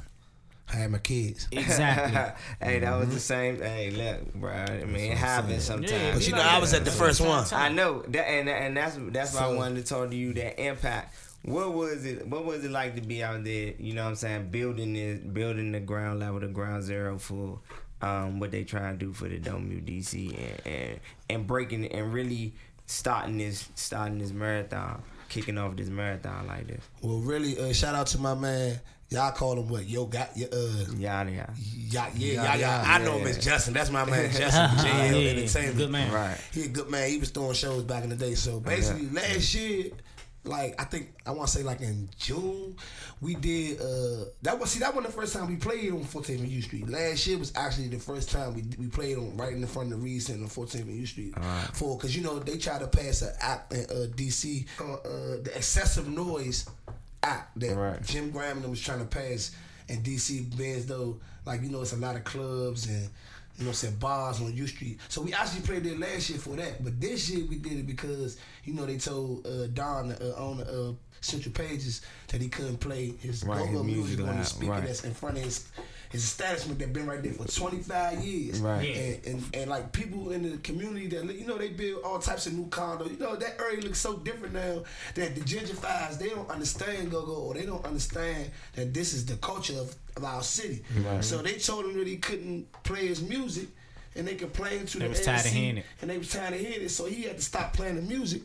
I 0.72 0.76
had 0.76 0.90
my 0.90 0.98
kids. 0.98 1.48
Exactly. 1.50 2.34
hey, 2.66 2.78
that 2.78 2.98
was 2.98 3.08
the 3.08 3.20
same. 3.20 3.60
Hey, 3.60 3.90
look, 3.90 4.34
bro. 4.34 4.52
I 4.52 4.84
mean, 4.84 5.12
it 5.12 5.18
happens 5.18 5.64
sometimes. 5.64 5.92
Yeah, 5.92 6.14
But 6.14 6.26
you 6.26 6.32
know, 6.34 6.42
I 6.42 6.58
was 6.58 6.72
at 6.74 6.84
the 6.84 6.90
first 6.90 7.20
one. 7.20 7.44
I 7.52 7.68
know 7.68 8.02
that, 8.08 8.28
and 8.28 8.48
and 8.48 8.76
that's 8.76 8.96
that's 8.98 9.34
why 9.34 9.46
I 9.46 9.54
wanted 9.54 9.84
to 9.84 9.94
talk 9.94 10.10
to 10.10 10.16
you. 10.16 10.32
That 10.34 10.60
impact. 10.60 11.16
What 11.42 11.72
was 11.72 12.04
it? 12.04 12.26
What 12.26 12.44
was 12.44 12.64
it 12.64 12.70
like 12.70 12.94
to 12.96 13.00
be 13.00 13.22
out 13.22 13.44
there? 13.44 13.72
You 13.78 13.94
know, 13.94 14.04
what 14.04 14.10
I'm 14.10 14.16
saying 14.16 14.50
building 14.50 14.92
this, 14.92 15.18
building 15.20 15.72
the 15.72 15.80
ground 15.80 16.20
level, 16.20 16.38
the 16.40 16.48
ground 16.48 16.82
zero 16.84 17.18
for 17.18 17.58
um, 18.02 18.38
what 18.40 18.50
they 18.50 18.64
trying 18.64 18.98
to 18.98 19.04
do 19.06 19.12
for 19.12 19.28
the 19.28 19.38
WDC, 19.40 20.38
and, 20.38 20.66
and 20.66 21.00
and 21.28 21.46
breaking 21.46 21.84
it 21.84 21.92
and 21.92 22.12
really 22.12 22.52
starting 22.86 23.38
this 23.38 23.68
starting 23.74 24.18
this 24.18 24.32
marathon, 24.32 25.02
kicking 25.28 25.58
off 25.58 25.76
this 25.76 25.88
marathon 25.88 26.46
like 26.46 26.66
this. 26.66 26.84
Well, 27.02 27.18
really, 27.18 27.58
uh, 27.58 27.72
shout 27.72 27.94
out 27.94 28.08
to 28.08 28.18
my 28.18 28.34
man. 28.34 28.80
Y'all 29.10 29.32
call 29.32 29.58
him 29.58 29.68
what? 29.68 29.88
Yo, 29.88 30.06
got 30.06 30.36
your 30.36 30.48
uh. 30.52 30.84
Yada 30.96 31.30
yada. 31.32 31.52
Yeah, 31.58 32.08
yeah, 32.14 32.32
Yeah, 32.32 32.42
yeah, 32.42 32.54
yeah. 32.54 32.84
I 32.86 32.98
know 32.98 33.16
yeah. 33.16 33.22
him 33.22 33.26
as 33.26 33.38
Justin. 33.44 33.74
That's 33.74 33.90
my 33.90 34.04
man, 34.04 34.30
Justin. 34.34 34.68
JL 34.78 35.24
Yeah, 35.24 35.30
Entertainment. 35.30 35.76
good 35.76 35.90
man. 35.90 36.12
Right. 36.12 36.36
He 36.52 36.64
a 36.64 36.68
good 36.68 36.88
man. 36.88 37.10
He 37.10 37.18
was 37.18 37.30
throwing 37.30 37.54
shows 37.54 37.82
back 37.82 38.04
in 38.04 38.10
the 38.10 38.16
day. 38.16 38.34
So 38.34 38.60
basically, 38.60 39.08
last 39.10 39.52
year, 39.56 39.86
like 40.44 40.80
I 40.80 40.84
think 40.84 41.12
I 41.26 41.32
want 41.32 41.48
to 41.50 41.58
say 41.58 41.62
like 41.64 41.80
in 41.80 42.08
June, 42.18 42.76
we 43.20 43.34
did. 43.34 43.80
uh 43.80 44.26
That 44.42 44.58
was 44.60 44.70
see 44.70 44.78
that 44.78 44.94
was 44.94 45.04
the 45.04 45.10
first 45.12 45.34
time 45.34 45.48
we 45.48 45.56
played 45.56 45.90
on 45.92 46.04
14th 46.04 46.38
and 46.38 46.48
U 46.48 46.62
Street. 46.62 46.88
Last 46.88 47.26
year 47.26 47.36
was 47.36 47.52
actually 47.56 47.88
the 47.88 47.98
first 47.98 48.30
time 48.30 48.54
we 48.54 48.62
we 48.78 48.86
played 48.86 49.18
on 49.18 49.36
right 49.36 49.52
in 49.52 49.60
the 49.60 49.66
front 49.66 49.92
of 49.92 49.98
the 49.98 50.04
Reeves 50.04 50.26
Center 50.26 50.44
on 50.44 50.48
14th 50.48 50.82
and 50.82 50.96
U 50.96 51.04
Street. 51.04 51.34
For 51.74 51.96
because 51.96 52.16
you 52.16 52.22
know 52.22 52.38
they 52.38 52.56
tried 52.58 52.78
to 52.80 52.86
pass 52.86 53.20
an 53.22 53.32
act 53.40 53.72
in 53.74 53.80
uh, 53.86 54.06
DC 54.14 54.66
called 54.78 55.00
uh, 55.04 55.42
the 55.42 55.50
excessive 55.56 56.08
noise 56.08 56.64
act 57.22 57.58
that 57.60 57.76
Right. 57.76 58.02
Jim 58.02 58.30
Graham 58.30 58.68
was 58.68 58.80
trying 58.80 59.00
to 59.00 59.04
pass 59.04 59.54
in 59.88 60.02
DC 60.02 60.56
bands 60.56 60.86
though 60.86 61.18
like 61.44 61.62
you 61.62 61.70
know 61.70 61.82
it's 61.82 61.92
a 61.92 61.96
lot 61.96 62.16
of 62.16 62.24
clubs 62.24 62.86
and 62.88 63.08
you 63.58 63.66
know 63.66 63.72
said 63.72 63.98
bars 64.00 64.40
on 64.40 64.54
U 64.54 64.66
Street. 64.66 64.98
So 65.08 65.20
we 65.22 65.32
actually 65.32 65.62
played 65.62 65.84
there 65.84 65.96
last 65.98 66.30
year 66.30 66.38
for 66.38 66.56
that, 66.56 66.82
but 66.82 67.00
this 67.00 67.30
year 67.30 67.44
we 67.48 67.56
did 67.56 67.72
it 67.72 67.86
because 67.86 68.38
you 68.64 68.74
know 68.74 68.86
they 68.86 68.96
told 68.96 69.46
uh, 69.46 69.66
Don 69.68 70.08
the 70.08 70.34
uh, 70.34 70.38
owner 70.38 70.64
of 70.64 70.96
central 71.20 71.52
pages 71.52 72.00
that 72.28 72.40
he 72.40 72.48
couldn't 72.48 72.78
play 72.78 73.12
his 73.20 73.44
Right, 73.44 73.58
go-go 73.66 73.82
music 73.82 74.20
on 74.20 74.38
the 74.38 74.44
speaker 74.44 74.72
right. 74.72 74.84
that's 74.84 75.04
in 75.04 75.12
front 75.12 75.36
of 75.36 75.44
his 75.44 75.66
his 76.10 76.24
establishment 76.24 76.78
that 76.80 76.92
been 76.92 77.06
right 77.06 77.22
there 77.22 77.32
for 77.32 77.46
25 77.46 78.18
years. 78.24 78.60
Right. 78.60 78.96
And, 78.96 79.26
and 79.26 79.56
and 79.56 79.70
like 79.70 79.92
people 79.92 80.32
in 80.32 80.42
the 80.50 80.58
community 80.58 81.06
that 81.08 81.24
you 81.34 81.46
know 81.46 81.56
they 81.56 81.68
build 81.68 82.02
all 82.04 82.18
types 82.18 82.46
of 82.46 82.52
new 82.52 82.66
condos. 82.66 83.10
You 83.10 83.18
know 83.18 83.36
that 83.36 83.60
area 83.60 83.80
looks 83.80 83.98
so 84.00 84.16
different 84.18 84.54
now 84.54 84.82
that 85.14 85.34
the 85.34 85.40
gentrifiers 85.40 86.18
they 86.18 86.28
don't 86.28 86.50
understand 86.50 87.10
go-go 87.10 87.32
or 87.34 87.54
they 87.54 87.64
don't 87.64 87.84
understand 87.84 88.50
that 88.74 88.92
this 88.92 89.14
is 89.14 89.24
the 89.26 89.36
culture 89.36 89.78
of, 89.78 89.94
of 90.16 90.24
our 90.24 90.42
city. 90.42 90.82
Right. 91.06 91.24
So 91.24 91.38
they 91.38 91.54
told 91.54 91.84
him 91.86 91.96
that 91.98 92.06
he 92.06 92.16
couldn't 92.16 92.70
play 92.82 93.06
his 93.06 93.22
music 93.22 93.68
and 94.16 94.26
they 94.26 94.34
complained 94.34 94.88
to 94.88 94.98
They 94.98 95.04
the 95.04 95.10
was 95.10 95.20
tired 95.24 95.46
of 95.46 95.52
hearing 95.52 95.78
it. 95.78 95.86
and 96.02 96.10
they 96.10 96.18
was 96.18 96.30
tired 96.30 96.54
of 96.54 96.60
hearing 96.60 96.82
it. 96.82 96.90
So 96.90 97.06
he 97.06 97.22
had 97.22 97.36
to 97.36 97.42
stop 97.44 97.72
playing 97.72 97.94
the 97.96 98.02
music. 98.02 98.42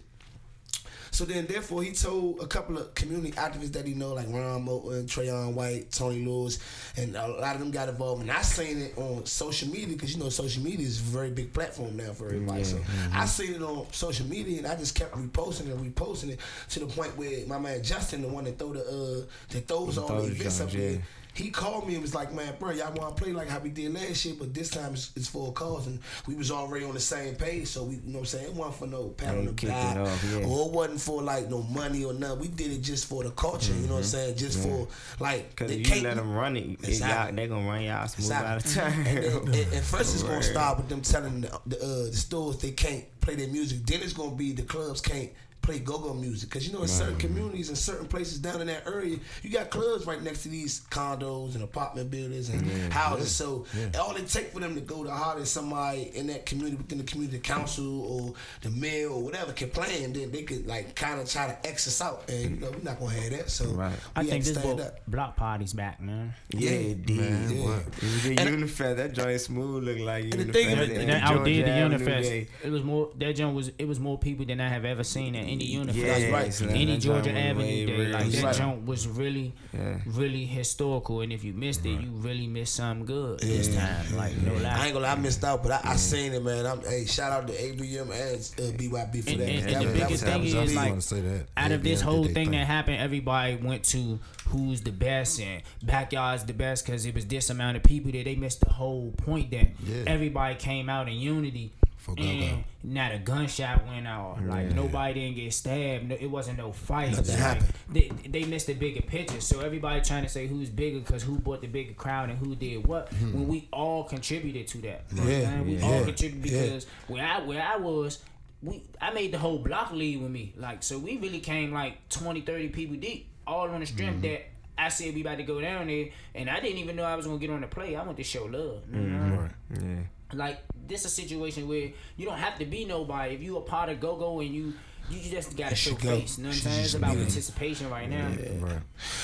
So 1.15 1.23
then, 1.23 1.45
therefore, 1.45 1.81
he 1.81 1.93
told 1.93 2.41
a 2.41 2.45
couple 2.45 2.77
of 2.77 2.93
community 2.93 3.31
activists 3.37 3.71
that 3.71 3.85
he 3.85 3.93
know, 3.93 4.13
like 4.13 4.27
Ron 4.27 4.65
Moten, 4.65 5.05
Trayon 5.05 5.53
White, 5.53 5.89
Tony 5.89 6.25
Lewis, 6.25 6.59
and 6.97 7.15
a 7.15 7.25
lot 7.25 7.55
of 7.55 7.61
them 7.61 7.71
got 7.71 7.87
involved. 7.87 8.23
And 8.23 8.29
I 8.29 8.41
seen 8.41 8.81
it 8.81 8.97
on 8.97 9.25
social 9.25 9.69
media 9.69 9.87
because 9.87 10.13
you 10.13 10.21
know 10.21 10.27
social 10.27 10.61
media 10.61 10.85
is 10.85 10.99
a 10.99 11.03
very 11.03 11.29
big 11.29 11.53
platform 11.53 11.95
now 11.95 12.11
for 12.11 12.25
everybody. 12.25 12.65
So 12.65 12.79
I 13.13 13.25
seen 13.27 13.53
it 13.53 13.61
on 13.61 13.87
social 13.93 14.25
media, 14.25 14.57
and 14.57 14.67
I 14.67 14.75
just 14.75 14.93
kept 14.93 15.15
reposting 15.15 15.71
and 15.71 15.95
reposting 15.95 16.31
it 16.31 16.39
to 16.71 16.81
the 16.81 16.87
point 16.87 17.15
where 17.15 17.47
my 17.47 17.59
man 17.59 17.81
Justin, 17.81 18.21
the 18.21 18.27
one 18.27 18.43
that 18.43 18.59
throw 18.59 18.73
the 18.73 18.81
uh, 18.81 19.25
that 19.51 19.69
throws 19.69 19.97
all 19.97 20.09
the 20.09 20.31
events 20.31 20.59
up 20.59 20.69
there. 20.71 21.01
Yeah. 21.35 21.43
He 21.43 21.49
called 21.49 21.87
me 21.87 21.93
and 21.93 22.01
was 22.01 22.15
like, 22.15 22.33
"Man, 22.33 22.53
bro, 22.59 22.71
y'all 22.71 22.93
want 22.93 23.15
to 23.15 23.23
play 23.23 23.33
like 23.33 23.47
how 23.49 23.59
we 23.59 23.69
did 23.69 23.93
last 23.93 24.23
year, 24.25 24.35
but 24.37 24.53
this 24.53 24.69
time 24.69 24.93
it's, 24.93 25.11
it's 25.15 25.27
for 25.27 25.49
a 25.49 25.51
cause." 25.51 25.87
And 25.87 25.99
we 26.27 26.35
was 26.35 26.51
already 26.51 26.85
on 26.85 26.93
the 26.93 26.99
same 26.99 27.35
page, 27.35 27.67
so 27.67 27.83
we, 27.83 27.95
you 27.95 28.01
know, 28.05 28.13
what 28.13 28.19
I'm 28.19 28.25
saying 28.25 28.45
it 28.45 28.53
wasn't 28.53 28.75
for 28.75 28.87
no 28.87 29.07
pat 29.09 29.35
on 29.37 29.45
the 29.45 29.51
it 29.51 29.61
back, 29.67 29.95
yeah. 29.95 30.45
or 30.47 30.67
it 30.67 30.71
wasn't 30.71 31.01
for 31.01 31.21
like 31.21 31.49
no 31.49 31.61
money 31.63 32.03
or 32.05 32.13
nothing. 32.13 32.39
We 32.39 32.47
did 32.47 32.71
it 32.71 32.81
just 32.81 33.05
for 33.07 33.23
the 33.23 33.31
culture, 33.31 33.73
you 33.73 33.87
know 33.87 33.93
what 33.93 33.97
I'm 33.99 34.03
saying? 34.05 34.37
Just 34.37 34.59
for 34.59 34.87
like 35.19 35.49
Because 35.49 35.69
they 35.69 35.75
if 35.75 35.79
you 35.81 35.85
can't- 35.85 36.03
let 36.03 36.15
them 36.15 36.33
run 36.33 36.55
it, 36.57 36.79
Exactly. 36.83 37.07
y'all, 37.09 37.35
they 37.35 37.47
going 37.47 37.63
to 37.65 37.69
run 37.69 37.81
y'all 37.83 38.07
smooth 38.07 38.31
out 38.31 38.57
of 38.57 38.65
Exactly. 38.65 39.03
time. 39.03 39.15
And, 39.15 39.25
then, 39.25 39.63
and, 39.63 39.73
and 39.73 39.83
first 39.85 40.13
it's 40.13 40.23
gonna 40.23 40.43
start 40.55 40.77
with 40.77 40.89
them 40.89 41.01
telling 41.01 41.41
the 41.41 41.59
the, 41.65 41.77
uh, 41.81 42.05
the 42.11 42.13
stores 42.15 42.57
they 42.57 42.71
can't 42.71 43.03
play 43.21 43.35
their 43.35 43.47
music. 43.47 43.85
Then 43.85 44.01
it's 44.01 44.13
gonna 44.13 44.35
be 44.35 44.51
the 44.53 44.61
clubs 44.63 45.01
can't 45.01 45.29
play 45.65 45.79
go-go 45.79 46.13
music 46.13 46.49
because 46.49 46.67
you 46.67 46.73
know 46.73 46.81
in 46.83 46.87
certain 46.87 47.17
communities 47.17 47.69
and 47.69 47.77
certain 47.77 48.07
places 48.07 48.37
down 48.39 48.61
in 48.61 48.67
that 48.67 48.85
area 48.87 49.17
you 49.41 49.49
got 49.49 49.69
clubs 49.69 50.05
right 50.05 50.21
next 50.21 50.43
to 50.43 50.49
these 50.49 50.81
condos 50.91 51.55
and 51.55 51.63
apartment 51.63 52.09
buildings 52.11 52.49
and 52.49 52.93
houses 52.93 53.35
so 53.35 53.65
all 53.99 54.15
it 54.15 54.27
take 54.27 54.51
for 54.53 54.59
them 54.59 54.75
to 54.75 54.81
go 54.81 55.03
to 55.03 55.09
holler 55.09 55.41
at 55.41 55.47
somebody 55.47 56.11
in 56.15 56.27
that 56.27 56.45
community 56.45 56.75
within 56.77 56.99
the 56.99 57.03
community 57.03 57.39
council 57.39 58.01
or 58.03 58.33
the 58.61 58.69
mayor 58.69 59.09
or 59.09 59.23
whatever 59.23 59.51
can 59.53 59.69
play 59.69 60.03
and 60.03 60.15
then 60.15 60.31
they 60.31 60.43
could 60.43 60.67
like 60.67 60.93
kind 60.95 61.19
of 61.19 61.27
try 61.29 61.47
to 61.47 61.67
X 61.67 61.87
us 61.87 62.01
out 62.01 62.29
and 62.29 62.55
you 62.55 62.61
know 62.61 62.69
we're 62.71 62.83
not 62.83 62.99
gonna 62.99 63.11
have 63.11 63.31
that 63.31 63.49
so 63.49 63.65
Right. 63.65 63.93
I 64.15 64.21
we 64.21 64.29
think 64.29 64.43
had 64.45 64.53
to 64.55 64.59
this 64.61 64.75
stand 64.77 64.91
block 65.07 65.35
parties 65.35 65.73
back, 65.73 65.99
man. 66.01 66.33
Yeah, 66.51 66.69
it 66.71 67.05
did. 67.05 67.17
Man, 67.17 67.49
Yeah. 67.57 67.63
what? 67.65 67.79
It 67.97 68.03
was 68.03 68.25
a 68.25 68.29
And- 68.39 68.49
Unifest. 68.51 68.97
That 68.97 69.13
joint 69.13 69.41
smooth 69.41 69.83
look 69.83 69.99
like 69.99 70.29
the 70.29 70.37
Unifest. 70.37 70.53
thing 70.53 70.77
is- 70.77 70.89
in 70.89 70.97
And 71.01 71.09
that 71.09 71.23
outdid 71.23 71.65
the 71.65 71.71
Avenue 71.71 71.97
Unifest. 71.97 72.31
It 72.63 72.69
was 72.71 72.83
more 72.83 73.09
that 73.17 73.35
joint 73.35 73.55
was 73.55 73.71
it 73.79 73.87
was 73.87 73.99
more 73.99 74.17
people 74.19 74.45
than 74.45 74.61
I 74.61 74.69
have 74.69 74.85
ever 74.85 75.03
seen 75.03 75.35
at 75.35 75.45
any 75.55 75.65
Unifest. 75.65 75.97
Yeah, 76.21 76.29
right. 76.31 76.53
so 76.53 76.67
Any 76.67 76.85
that 76.85 76.97
Georgia 77.01 77.31
Avenue 77.31 77.85
day. 77.85 77.97
real. 77.97 78.09
Like 78.11 78.27
that 78.31 78.43
Right. 78.43 78.55
joint 78.55 78.85
was 78.85 79.07
really 79.07 79.53
Yeah. 79.73 79.99
really 80.05 80.45
historical 80.45 81.21
and 81.21 81.31
if 81.33 81.43
you 81.43 81.53
missed 81.53 81.85
it, 81.85 81.99
you 82.01 82.09
really 82.11 82.47
missed 82.47 82.75
something 82.75 83.05
good 83.05 83.39
this 83.39 83.73
time. 83.75 84.15
Like 84.15 84.35
no 84.41 84.53
I 84.55 84.59
lie. 84.59 84.85
ain't 84.85 84.93
gonna 84.93 85.05
lie, 85.05 85.11
I 85.11 85.15
missed 85.15 85.43
out, 85.43 85.63
but 85.63 85.71
I, 85.71 85.81
I 85.91 85.95
seen 85.95 86.33
it, 86.33 86.43
man. 86.43 86.65
I'm, 86.65 86.81
hey, 86.81 87.05
shout 87.05 87.31
out 87.31 87.47
to 87.47 87.53
ABM 87.53 88.11
and 88.11 88.35
uh, 88.39 88.77
BYB 88.77 89.23
for 89.23 89.29
And- 89.31 89.39
that. 89.39 89.49
and- 89.49 89.63
That 89.65 89.79
the 89.79 89.85
was- 89.85 89.85
that 89.85 89.93
biggest 89.93 90.11
was- 90.11 90.21
thing 90.21 90.41
was 90.41 90.49
is, 90.49 90.55
I 90.55 90.61
was 90.61 90.69
big. 90.69 90.77
like, 90.77 90.89
gonna 90.89 91.01
say 91.01 91.21
that. 91.21 91.45
out 91.57 91.71
of 91.71 91.83
this 91.83 92.01
whole 92.01 92.25
thing 92.25 92.51
that 92.51 92.67
happened, 92.67 92.97
everybody 92.97 93.55
went 93.55 93.83
to 93.85 94.19
who's 94.49 94.81
the 94.81 94.91
best 94.91 95.39
and 95.39 95.61
backyard's 95.83 96.43
the 96.45 96.53
best 96.53 96.85
because 96.85 97.05
it 97.05 97.15
was 97.15 97.25
this 97.25 97.49
amount 97.49 97.77
of 97.77 97.83
people 97.83 98.11
that 98.11 98.25
they 98.25 98.35
missed 98.35 98.61
the 98.61 98.69
whole 98.69 99.11
point 99.17 99.51
that 99.51 99.67
Yeah. 99.85 100.03
everybody 100.07 100.55
came 100.55 100.89
out 100.89 101.07
in 101.07 101.15
unity. 101.15 101.73
For 102.05 102.13
and 102.19 102.63
not 102.83 103.13
a 103.13 103.17
gunshot 103.17 103.87
went 103.87 104.07
off. 104.07 104.37
Like 104.45 104.69
Yeah. 104.69 104.75
nobody 104.75 105.13
didn't 105.15 105.37
get 105.37 105.53
stabbed. 105.53 106.07
No, 106.09 106.15
it 106.19 106.27
wasn't 106.29 106.59
no 106.59 106.71
fight. 106.71 107.15
Like, 107.17 107.25
happened. 107.27 107.73
they, 107.89 108.09
they 108.29 108.43
missed 108.45 108.67
the 108.67 108.75
bigger 108.75 109.01
picture. 109.01 109.41
So 109.41 109.61
everybody 109.61 110.01
trying 110.01 110.21
to 110.21 110.29
say 110.29 110.45
who's 110.45 110.69
bigger 110.69 110.99
because 110.99 111.23
who 111.23 111.39
bought 111.39 111.61
the 111.61 111.67
bigger 111.67 111.93
crowd 111.93 112.29
and 112.29 112.37
who 112.37 112.55
did 112.55 112.85
what. 112.85 113.11
When 113.13 113.47
we 113.47 113.67
all 113.73 114.03
contributed 114.03 114.67
to 114.67 114.77
that. 114.83 115.11
Know 115.13 115.23
Yeah, 115.23 115.61
we 115.63 115.77
yeah, 115.77 115.85
all 115.85 115.99
yeah, 115.99 116.03
contributed 116.05 116.51
yeah. 116.51 116.61
because 116.61 116.85
where 117.07 117.25
I 117.25 117.39
where 117.41 117.61
I 117.63 117.77
was, 117.77 118.21
we 118.61 118.83
I 119.01 119.11
made 119.11 119.31
the 119.31 119.39
whole 119.39 119.57
block 119.57 119.91
lead 119.91 120.21
with 120.21 120.29
me. 120.29 120.53
Like 120.57 120.83
so 120.83 120.99
we 120.99 121.17
really 121.17 121.39
came 121.39 121.73
like 121.73 122.07
20, 122.09 122.41
30 122.41 122.69
people 122.69 122.97
deep, 122.97 123.29
all 123.47 123.67
on 123.69 123.79
the 123.79 123.85
strength 123.87 124.21
Mm-hmm. 124.21 124.33
that 124.33 124.41
I 124.77 124.89
said 124.89 125.15
we 125.15 125.21
about 125.21 125.37
to 125.37 125.43
go 125.43 125.59
down 125.59 125.87
there, 125.87 126.07
and 126.35 126.49
I 126.49 126.59
didn't 126.59 126.77
even 126.79 126.95
know 126.97 127.03
I 127.05 127.15
was 127.15 127.25
gonna 127.25 127.39
get 127.39 127.49
on 127.49 127.61
the 127.61 127.67
play. 127.67 127.95
I 127.95 128.03
went 128.03 128.17
to 128.17 128.23
show 128.23 128.43
love. 128.45 128.83
Mm-hmm. 128.91 129.37
Right. 129.37 129.51
Yeah. 129.73 130.01
Like 130.33 130.59
this 130.87 131.01
is 131.01 131.05
a 131.07 131.09
situation 131.09 131.67
where 131.67 131.91
you 132.17 132.25
don't 132.25 132.37
have 132.37 132.57
to 132.59 132.65
be 132.65 132.85
nobody. 132.85 133.35
If 133.35 133.41
you 133.41 133.57
a 133.57 133.61
part 133.61 133.89
of 133.89 133.99
go 133.99 134.15
go 134.15 134.39
and 134.39 134.53
you 134.53 134.73
you 135.09 135.19
just 135.29 135.55
gotta 135.55 135.75
show 135.75 135.93
go. 135.93 136.19
face. 136.19 136.37
You 136.37 136.45
know 136.45 136.49
what 136.49 136.55
I'm 136.55 136.61
saying? 136.61 136.83
It's 136.85 136.93
about 136.95 137.11
be 137.11 137.17
there. 137.17 137.25
participation 137.25 137.89
right 137.91 138.09
now. 138.09 138.27
Right. 138.59 138.79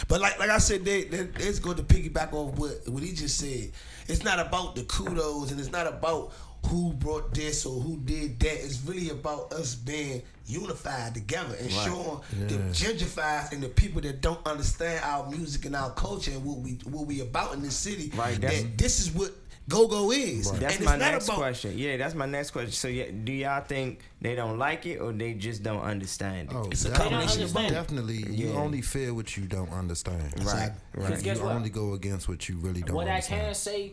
But 0.08 0.22
like 0.22 0.38
like 0.40 0.50
I 0.52 0.60
said, 0.60 0.86
they, 0.86 1.06
they 1.06 1.28
it's 1.44 1.60
going 1.60 1.78
to 1.78 1.84
piggyback 1.84 2.34
off 2.34 2.58
what 2.58 2.88
what 2.88 3.02
he 3.02 3.14
just 3.14 3.38
said. 3.38 3.72
It's 4.08 4.24
not 4.24 4.40
about 4.40 4.76
the 4.76 4.84
kudos 4.84 5.52
and 5.52 5.60
it's 5.60 5.72
not 5.72 5.88
about 5.88 6.34
who 6.68 6.94
brought 6.94 7.34
this 7.34 7.66
or 7.66 7.82
who 7.82 7.98
did 7.98 8.40
that. 8.42 8.64
It's 8.64 8.84
really 8.86 9.10
about 9.10 9.52
us 9.54 9.74
being 9.74 10.22
unified 10.46 11.16
together 11.16 11.56
and 11.60 11.72
showing 11.72 12.20
the 12.48 12.56
gentrifiers 12.72 13.52
and 13.52 13.64
the 13.64 13.70
people 13.70 14.02
that 14.02 14.22
don't 14.22 14.46
understand 14.46 15.04
our 15.04 15.28
music 15.32 15.66
and 15.66 15.76
our 15.76 15.90
culture 15.92 16.32
and 16.32 16.46
what 16.46 16.60
we 16.60 16.74
what 16.86 17.08
we 17.08 17.22
about 17.22 17.54
in 17.56 17.64
this 17.64 17.76
city. 17.76 18.12
Right, 18.16 18.40
that's- 18.40 18.62
that 18.62 18.78
this 18.78 19.00
is 19.00 19.12
what 19.12 19.32
go 19.72 19.88
go 19.88 20.12
is. 20.12 20.52
That's 20.60 20.76
and 20.78 20.86
my 20.86 20.98
next 20.98 21.26
about 21.28 21.38
question. 21.38 21.78
Yeah, 21.78 21.98
that's 21.98 22.14
my 22.16 22.26
next 22.26 22.52
question. 22.52 22.72
So, 22.72 22.88
yeah, 22.88 23.06
do 23.24 23.32
y'all 23.32 23.64
think 23.64 24.02
they 24.22 24.36
don't 24.36 24.58
like 24.60 24.86
it 24.86 24.98
or 24.98 25.12
they 25.12 25.34
just 25.34 25.64
don't 25.64 25.82
understand 25.82 26.52
it? 26.52 26.56
Oh, 26.56 26.68
It's 26.72 26.86
a 26.86 26.90
definitely, 26.90 27.10
combination 27.12 27.44
of 27.44 27.54
both. 27.54 27.70
definitely. 27.70 28.18
You 28.34 28.50
Yeah. 28.50 28.60
only 28.60 28.82
feel 28.82 29.14
what 29.16 29.36
you 29.38 29.46
don't 29.46 29.72
understand. 29.72 30.22
Right, 30.24 30.34
Exactly. 30.42 30.82
right. 31.02 31.08
Because 31.08 31.24
guess 31.24 31.38
you 31.38 31.44
what? 31.46 31.56
only 31.56 31.70
go 31.70 31.94
against 31.94 32.28
what 32.30 32.48
you 32.50 32.58
really 32.58 32.82
don't 32.82 32.96
What 32.96 33.08
I 33.08 33.12
understand. 33.16 33.42
can 33.48 33.56
say, 33.56 33.92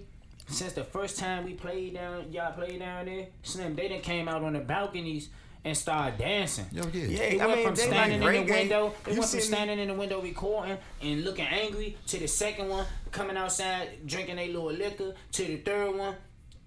since 0.49 0.73
the 0.73 0.85
first 0.85 1.19
time 1.19 1.45
we 1.45 1.55
played 1.55 1.95
down, 1.95 2.33
y'all 2.33 2.53
played 2.53 2.81
down 2.81 3.07
there, 3.07 3.27
Slim, 3.43 3.75
they 3.77 3.89
done 3.89 4.01
came 4.01 4.29
out 4.29 4.43
on 4.43 4.53
the 4.55 4.61
balconies 4.61 5.29
and 5.69 5.77
started 5.77 6.19
dancing. 6.19 6.67
Yo, 6.73 6.83
yeah. 6.93 7.05
Yeah, 7.05 7.19
They 7.19 7.41
I 7.41 7.47
went 7.47 7.57
mean, 7.59 7.67
from 7.67 7.75
they 7.77 7.83
standing 7.87 8.21
like 8.21 8.37
in 8.37 8.47
the 8.47 8.53
window. 8.53 8.95
They 9.05 9.13
You 9.13 9.19
went 9.19 9.31
from 9.31 9.31
see 9.31 9.37
me- 9.39 9.43
standing 9.43 9.79
in 9.79 9.89
the 9.89 9.95
window 9.95 10.21
recording 10.21 10.79
and 11.03 11.25
looking 11.25 11.47
angry 11.47 11.97
to 12.09 12.19
the 12.19 12.27
second 12.29 12.69
one 12.69 12.87
coming 13.13 13.37
outside 13.37 13.89
drinking 14.07 14.39
a 14.39 14.47
little 14.49 14.73
liquor 14.73 15.15
to 15.33 15.45
the 15.45 15.57
third 15.59 15.97
one. 15.97 16.15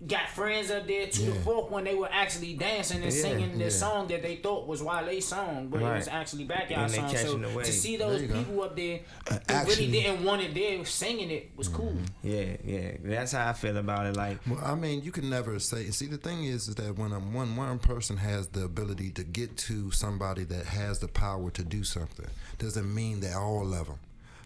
Got 0.07 0.29
friends 0.31 0.71
up 0.71 0.87
there 0.87 1.05
to 1.05 1.19
the 1.21 1.31
Yeah. 1.31 1.41
fourth 1.43 1.69
one. 1.69 1.83
They 1.83 1.93
were 1.93 2.09
actually 2.11 2.53
dancing 2.53 3.03
and 3.03 3.13
Yeah, 3.13 3.21
singing 3.21 3.59
this 3.59 3.75
yeah. 3.75 3.79
song 3.87 4.07
that 4.07 4.23
they 4.23 4.37
thought 4.37 4.67
was 4.67 4.81
Wale's 4.81 5.25
song, 5.27 5.67
but 5.67 5.79
it 5.79 5.83
was 5.83 6.07
actually 6.07 6.45
backyard 6.45 6.85
And 6.85 6.91
they 6.91 6.97
song. 6.97 7.15
So 7.15 7.37
the 7.37 7.63
to 7.63 7.71
see 7.71 7.97
those 7.97 8.13
There 8.13 8.21
you 8.21 8.27
go. 8.27 8.33
people 8.39 8.61
up 8.63 8.75
there 8.75 9.01
uh, 9.29 9.33
who 9.35 9.39
actually- 9.49 9.75
really 9.87 10.01
didn't 10.01 10.23
want 10.23 10.41
it 10.41 10.55
there 10.55 10.83
singing 10.85 11.29
it 11.29 11.51
was 11.55 11.67
cool. 11.67 11.91
Mm-hmm. 11.91 12.27
Yeah, 12.27 12.57
yeah. 12.65 12.91
That's 13.03 13.33
how 13.33 13.47
I 13.49 13.53
feel 13.53 13.77
about 13.77 14.07
it. 14.07 14.15
Like, 14.17 14.39
Well, 14.47 14.59
I 14.63 14.73
mean, 14.73 15.03
you 15.03 15.11
can 15.11 15.29
never 15.29 15.59
say. 15.59 15.91
See, 15.91 16.07
the 16.07 16.17
thing 16.17 16.45
is, 16.45 16.67
is 16.67 16.75
that 16.75 16.97
when 16.97 17.11
a, 17.11 17.19
one 17.19 17.55
one 17.55 17.77
person 17.77 18.17
has 18.17 18.47
the 18.47 18.63
ability 18.63 19.11
to 19.11 19.23
get 19.23 19.55
to 19.57 19.91
somebody 19.91 20.45
that 20.45 20.65
has 20.65 20.97
the 20.97 21.09
power 21.09 21.51
to 21.51 21.63
do 21.63 21.83
something, 21.83 22.25
doesn't 22.57 22.91
mean 22.91 23.19
that 23.19 23.35
all 23.35 23.71
of 23.71 23.85
them. 23.87 23.99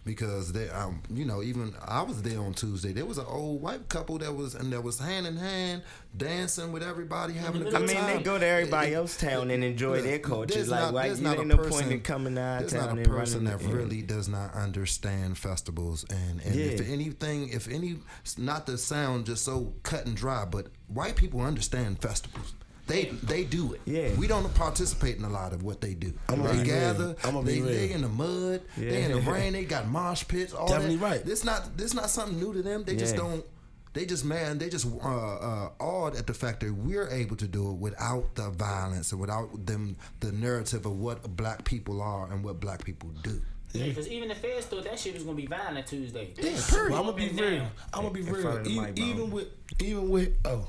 Because 0.06 0.52
they, 0.52 0.70
um, 0.70 1.02
you 1.12 1.24
know, 1.24 1.42
even 1.42 1.74
I 1.84 2.00
was 2.00 2.22
there 2.22 2.40
on 2.40 2.54
Tuesday. 2.54 2.92
There 2.92 3.04
was 3.04 3.18
an 3.18 3.26
old 3.28 3.60
white 3.60 3.88
couple 3.88 4.18
that 4.18 4.32
was 4.32 4.54
and 4.54 4.72
that 4.72 4.82
was 4.82 4.98
hand 4.98 5.26
in 5.26 5.36
hand 5.36 5.82
dancing 6.16 6.72
with 6.72 6.82
everybody 6.82 7.34
having 7.34 7.62
a 7.62 7.64
good 7.64 7.72
time. 7.72 7.82
I 7.82 7.86
mean, 7.86 7.96
time. 7.96 8.16
they 8.16 8.22
go 8.22 8.38
to 8.38 8.46
everybody 8.46 8.94
else's 8.94 9.18
town 9.18 9.50
and 9.50 9.62
enjoy 9.64 10.00
their 10.02 10.20
culture. 10.20 10.64
Like, 10.64 10.80
not- 10.80 10.94
why 10.94 11.08
there's 11.08 11.20
you 11.20 11.24
not 11.24 11.38
a 11.38 11.44
no 11.44 11.58
point 11.58 11.90
in 11.90 12.00
coming 12.00 12.36
to 12.36 12.40
our 12.40 12.60
there's 12.60 12.72
not 12.72 12.98
a 12.98 13.02
person 13.02 13.44
that 13.44 13.62
really 13.62 14.00
does 14.02 14.28
not 14.28 14.54
understand 14.54 15.36
festivals 15.36 16.04
and, 16.08 16.40
and 16.42 16.54
if 16.54 16.88
anything 16.88 17.48
if 17.48 17.68
any 17.68 17.96
not 18.38 18.66
to 18.66 18.78
sound 18.78 19.26
just 19.26 19.44
so 19.44 19.74
cut 19.82 20.06
and 20.06 20.16
dry 20.16 20.44
but 20.44 20.68
white 20.88 21.16
people 21.16 21.40
understand 21.40 22.00
festivals 22.00 22.54
they 22.86 23.04
they 23.22 23.44
do 23.44 23.72
it. 23.74 23.80
Yeah. 23.84 24.14
We 24.14 24.26
don't 24.26 24.52
participate 24.54 25.16
in 25.16 25.24
a 25.24 25.28
lot 25.30 25.52
of 25.52 25.62
what 25.62 25.80
they 25.80 25.94
do. 25.94 26.12
I'ma 26.28 26.44
they 26.46 26.52
be 26.52 26.58
real. 26.58 26.66
gather. 26.66 27.16
I'ma 27.24 27.40
they, 27.42 27.60
they 27.60 27.92
in 27.92 28.02
the 28.02 28.08
mud. 28.08 28.62
Yeah. 28.76 28.90
They 28.90 29.02
in 29.04 29.12
the 29.12 29.20
rain. 29.30 29.52
They 29.54 29.64
got 29.64 29.88
mosh 29.88 30.24
pits. 30.28 30.52
All 30.52 30.68
Definitely 30.68 30.96
that. 30.96 31.04
right. 31.10 31.24
This 31.24 31.44
not 31.44 31.76
this 31.76 31.94
not 31.94 32.10
something 32.10 32.38
new 32.38 32.52
to 32.54 32.62
them. 32.62 32.84
They 32.84 32.96
just 32.96 33.16
don't. 33.16 33.44
They 33.92 34.04
just 34.04 34.24
man. 34.24 34.58
They 34.58 34.68
just 34.68 34.86
uh, 34.86 34.98
uh, 35.08 35.70
awed 35.80 36.16
at 36.16 36.26
the 36.26 36.34
fact 36.34 36.60
that 36.60 36.72
we're 36.72 37.08
able 37.08 37.34
to 37.36 37.48
do 37.48 37.70
it 37.70 37.74
without 37.78 38.34
the 38.34 38.50
violence 38.50 39.10
and 39.12 39.20
without 39.20 39.64
them 39.66 39.96
the 40.20 40.32
narrative 40.32 40.84
of 40.86 40.98
what 40.98 41.34
black 41.36 41.64
people 41.64 42.00
are 42.02 42.30
and 42.30 42.44
what 42.44 42.60
black 42.60 42.84
people 42.84 43.08
do. 43.22 43.40
Yeah, 43.72 43.86
because 43.86 44.06
even 44.08 44.28
the 44.28 44.34
feds 44.34 44.66
thought 44.66 44.84
that 44.84 44.98
shit 44.98 45.14
was 45.14 45.22
gonna 45.24 45.36
be 45.36 45.46
violent 45.46 45.86
Tuesday. 45.86 46.32
Yeah, 46.36 46.50
Up 46.52 46.82
I'm 46.82 46.90
gonna 46.90 47.12
be 47.14 47.28
real. 47.30 47.58
down. 47.58 47.70
I'm 47.92 48.02
gonna 48.02 48.10
be 48.14 48.20
In 48.20 48.26
real. 48.32 48.42
front 48.42 48.58
of 48.58 48.64
the 48.64 48.70
E- 48.70 48.80
mic, 48.80 48.98
even 48.98 49.30
with, 49.30 49.48
even 49.82 50.08
with, 50.08 50.30
oh, 50.44 50.68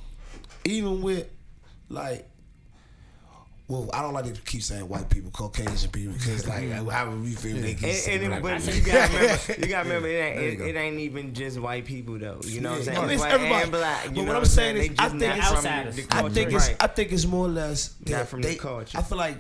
even 0.66 1.02
with, 1.02 1.30
like, 1.89 2.27
Well, 3.67 3.89
I 3.94 4.01
don't 4.01 4.13
like 4.13 4.25
to 4.34 4.41
keep 4.41 4.63
saying 4.63 4.88
white 4.88 5.10
people, 5.10 5.29
Caucasian 5.32 5.91
people, 5.91 6.13
because 6.13 6.48
like 6.48 6.70
how 6.91 7.10
we 7.12 7.32
feel 7.32 7.58
they 7.58 7.74
can 7.74 7.89
And, 7.89 7.98
say 7.98 8.15
and 8.24 8.34
it, 8.34 8.41
but 8.41 8.75
you 8.75 8.82
gotta 8.82 9.13
remember, 9.17 9.53
you 9.62 9.67
gotta 9.67 9.89
remember 9.89 10.08
it 10.08 10.13
ain't, 10.13 10.60
you 10.60 10.65
it, 10.65 10.75
it 10.75 10.79
ain't 10.79 11.00
even 11.00 11.34
just 11.34 11.60
white 11.60 11.84
people 11.86 12.17
though. 12.17 12.39
You 12.46 12.62
know 12.62 12.72
what 12.72 12.79
I'm 12.79 12.86
Yeah, 12.86 12.94
saying? 12.94 12.98
no, 12.98 13.03
It's 13.06 13.13
it's 13.13 13.22
white 13.24 13.32
everybody. 13.34 13.63
and 13.63 13.72
black. 13.72 14.03
You 14.06 14.10
But 14.12 14.15
know 14.15 14.22
what 14.22 14.27
what 14.27 14.36
I'm 14.38 14.41
I'm 14.41 14.46
saying 14.46 14.75
saying? 14.77 14.91
is, 14.91 14.98
They 14.98 15.03
I 15.03 15.08
just 15.08 15.20
think 15.20 15.22
not 15.22 15.38
it's- 15.38 15.48
from 15.48 15.56
outsiders. 15.58 15.96
the 15.98 16.01
I 16.03 16.06
culture. 16.22 16.34
think 16.36 16.51
it's 16.53 16.67
right. 16.70 16.77
I 16.79 16.88
think 16.88 17.12
it's 17.12 17.25
more 17.25 17.46
or 17.46 17.50
less 17.50 17.96
Not 18.00 18.08
that 18.10 18.27
from 18.29 18.41
the 18.41 18.56
culture. 18.56 18.98
I 18.98 19.01
feel 19.01 19.17
like 19.17 19.38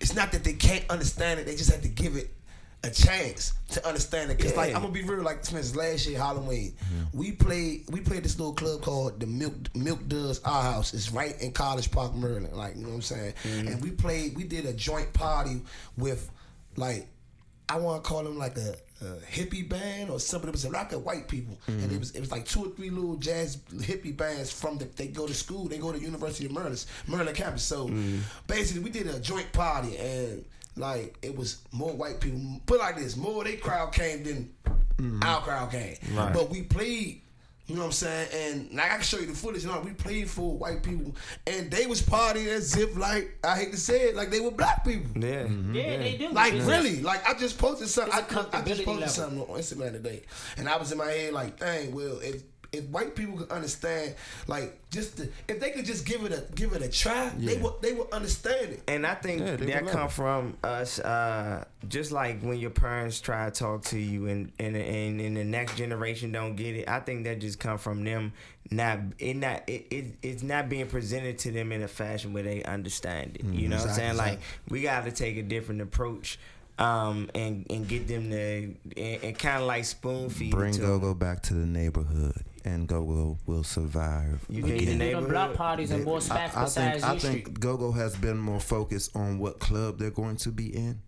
it's 0.00 0.14
not 0.14 0.30
that 0.32 0.44
they 0.44 0.52
can't 0.52 0.84
understand 0.88 1.40
it; 1.40 1.46
they 1.46 1.56
just 1.56 1.70
have 1.72 1.82
to 1.82 1.88
give 1.88 2.14
it 2.16 2.30
a 2.84 2.90
chance 2.90 3.54
to 3.70 3.86
understand 3.86 4.30
it. 4.30 4.38
Cause 4.38 4.56
like 4.56 4.74
I'm 4.74 4.82
gonna 4.82 4.92
be 4.92 5.02
real, 5.02 5.22
like 5.22 5.38
instance, 5.38 5.74
last 5.74 6.06
year 6.06 6.18
Halloween, 6.18 6.74
we 7.12 7.32
played 7.32 7.84
we 7.90 8.00
played 8.00 8.22
this 8.22 8.38
little 8.38 8.54
club 8.54 8.82
called 8.82 9.20
the 9.20 9.26
Milk 9.26 9.54
Milk 9.74 10.06
Does 10.08 10.40
Our 10.44 10.62
House. 10.62 10.94
It's 10.94 11.10
right 11.10 11.40
in 11.40 11.52
College 11.52 11.90
Park, 11.90 12.14
Maryland. 12.14 12.56
Like 12.56 12.76
you 12.76 12.82
know 12.82 12.88
what 12.88 12.94
I'm 12.96 13.02
saying. 13.02 13.34
Mm-hmm. 13.42 13.68
And 13.68 13.82
we 13.82 13.90
played, 13.90 14.36
we 14.36 14.44
did 14.44 14.64
a 14.64 14.72
joint 14.72 15.12
party 15.12 15.62
with 15.96 16.30
like 16.76 17.08
I 17.68 17.76
want 17.78 18.02
to 18.02 18.08
call 18.08 18.22
them 18.22 18.38
like 18.38 18.56
a, 18.56 18.76
a 19.02 19.16
hippie 19.30 19.68
band 19.68 20.10
or 20.10 20.18
something. 20.18 20.48
It 20.48 20.52
was 20.52 20.66
like 20.66 20.92
of 20.92 21.04
white 21.04 21.28
people, 21.28 21.58
and 21.66 21.80
mm-hmm. 21.80 21.94
it 21.94 21.98
was 21.98 22.12
it 22.12 22.20
was 22.20 22.30
like 22.30 22.46
two 22.46 22.66
or 22.66 22.68
three 22.70 22.90
little 22.90 23.16
jazz 23.16 23.56
hippie 23.56 24.16
bands 24.16 24.50
from 24.50 24.78
the. 24.78 24.84
They 24.84 25.08
go 25.08 25.26
to 25.26 25.34
school. 25.34 25.68
They 25.68 25.78
go 25.78 25.92
to 25.92 25.98
University 25.98 26.46
of 26.46 26.52
Maryland, 26.52 26.84
Maryland 27.06 27.36
campus. 27.36 27.64
So 27.64 27.88
mm-hmm. 27.88 28.20
basically, 28.46 28.82
we 28.82 28.90
did 28.90 29.08
a 29.08 29.18
joint 29.18 29.52
party, 29.52 29.98
and 29.98 30.44
like 30.78 31.16
it 31.22 31.36
was 31.36 31.58
more 31.72 31.92
white 31.92 32.20
people. 32.20 32.40
Put 32.66 32.76
it 32.76 32.80
like 32.80 32.96
this, 32.96 33.16
more 33.16 33.44
they 33.44 33.56
crowd 33.56 33.92
came 33.92 34.24
than 34.24 34.54
mm-hmm. 34.96 35.22
our 35.22 35.40
crowd 35.40 35.70
came. 35.70 35.96
Right. 36.12 36.32
But 36.32 36.50
we 36.50 36.62
played. 36.62 37.22
You 37.66 37.74
know 37.74 37.82
what 37.82 37.86
I'm 37.88 37.92
saying? 37.92 38.28
And 38.32 38.72
like 38.72 38.86
I 38.86 38.94
can 38.94 39.02
show 39.02 39.18
you 39.18 39.26
the 39.26 39.34
footage. 39.34 39.62
You 39.62 39.70
know, 39.70 39.80
we 39.80 39.92
played 39.92 40.30
for 40.30 40.56
white 40.56 40.82
people, 40.82 41.14
and 41.46 41.70
they 41.70 41.86
was 41.86 42.00
partying 42.00 42.46
as 42.46 42.74
if 42.74 42.96
like 42.96 43.36
I 43.44 43.58
hate 43.58 43.72
to 43.72 43.76
say 43.76 44.08
it, 44.08 44.16
like 44.16 44.30
they 44.30 44.40
were 44.40 44.50
black 44.50 44.86
people. 44.86 45.10
Yeah. 45.22 45.28
Yeah, 45.28 45.44
mm-hmm. 45.44 45.72
they 45.74 46.16
do. 46.18 46.30
Like 46.30 46.54
It's 46.54 46.64
really, 46.64 47.02
like 47.02 47.28
I 47.28 47.34
just 47.34 47.58
posted 47.58 47.88
something. 47.88 48.14
I, 48.14 48.20
It's 48.20 48.32
a 48.32 48.56
I 48.56 48.62
just 48.62 48.84
posted 48.84 48.86
level. 48.86 49.08
something 49.08 49.40
on 49.40 49.48
Instagram 49.48 49.92
today, 49.92 50.22
and 50.56 50.66
I 50.66 50.78
was 50.78 50.92
in 50.92 50.98
my 50.98 51.10
head 51.10 51.34
like, 51.34 51.60
dang, 51.60 51.94
well, 51.94 52.18
if 52.20 52.42
if 52.72 52.84
white 52.86 53.14
people 53.14 53.38
could 53.38 53.50
understand, 53.50 54.14
like 54.46 54.78
just 54.90 55.16
the, 55.16 55.30
if 55.48 55.58
they 55.60 55.70
could 55.70 55.84
just 55.84 56.04
give 56.06 56.24
it 56.24 56.32
a 56.32 56.44
give 56.54 56.72
it 56.74 56.82
a 56.82 56.88
try, 56.88 57.30
they 57.36 57.56
would 57.56 57.80
they 57.80 57.92
would 57.94 58.10
understand 58.12 58.72
it. 58.72 58.82
And 58.88 59.06
I 59.06 59.14
think 59.14 59.40
Yeah, 59.40 59.56
that 59.56 59.86
come 59.88 60.06
it. 60.06 60.12
from 60.12 60.56
us, 60.62 60.98
uh, 60.98 61.64
just 61.88 62.12
like 62.12 62.42
when 62.42 62.58
your 62.58 62.70
parents 62.70 63.20
try 63.20 63.46
to 63.46 63.50
talk 63.50 63.84
to 63.86 63.98
you, 63.98 64.26
and 64.26 64.52
and, 64.58 64.76
and 64.76 65.20
and 65.20 65.36
the 65.36 65.44
next 65.44 65.76
generation 65.76 66.32
don't 66.32 66.56
get 66.56 66.76
it. 66.76 66.88
I 66.88 67.00
think 67.00 67.24
that 67.24 67.40
just 67.40 67.58
come 67.58 67.78
from 67.78 68.04
them 68.04 68.32
not 68.70 68.98
it 69.18 69.34
not 69.34 69.62
it, 69.66 69.86
it 69.90 70.04
it's 70.22 70.42
not 70.42 70.68
being 70.68 70.86
presented 70.88 71.38
to 71.38 71.50
them 71.50 71.72
in 71.72 71.82
a 71.82 71.88
fashion 71.88 72.34
where 72.34 72.42
they 72.42 72.62
understand 72.64 73.36
it. 73.40 73.46
You 73.46 73.68
know 73.68 73.76
what 73.78 73.88
I'm 73.88 73.94
saying? 73.94 74.16
Like 74.18 74.40
we 74.68 74.82
got 74.82 75.04
to 75.06 75.10
take 75.12 75.38
a 75.38 75.42
different 75.42 75.80
approach. 75.80 76.38
Um 76.78 77.28
and 77.34 77.66
and 77.70 77.88
get 77.88 78.06
them 78.06 78.30
to 78.30 78.36
and, 78.96 79.24
and 79.24 79.38
kind 79.38 79.60
of 79.62 79.66
like 79.66 79.84
spoon 79.84 80.28
feed 80.30 80.52
Bring 80.52 80.70
it 80.74 80.76
to 80.76 80.82
Go 80.82 80.94
'em. 80.94 81.00
Go 81.00 81.14
back 81.14 81.42
to 81.44 81.54
the 81.54 81.66
neighborhood, 81.66 82.44
and 82.68 82.86
Go 82.86 83.02
Go 83.04 83.38
will 83.46 83.64
survive. 83.64 84.44
You 84.48 84.62
need 84.62 84.70
the 84.72 84.78
to 84.78 84.84
do 84.84 84.86
them 84.90 84.98
neighborhood? 84.98 85.28
block 85.30 85.54
parties 85.54 85.90
and 85.90 86.04
more 86.04 86.16
I, 86.18 86.20
spots 86.20 86.56
I 86.56 86.64
besides 86.64 86.74
think 86.74 87.04
I 87.04 87.14
U 87.14 87.20
think 87.20 87.40
Street. 87.40 87.60
Go 87.60 87.76
Go 87.76 87.92
has 87.92 88.16
been 88.16 88.38
more 88.38 88.60
focused 88.60 89.16
on 89.16 89.38
what 89.38 89.58
club 89.58 89.98
they're 89.98 90.10
going 90.10 90.36
to 90.36 90.50
be 90.50 90.74
in, 90.74 91.00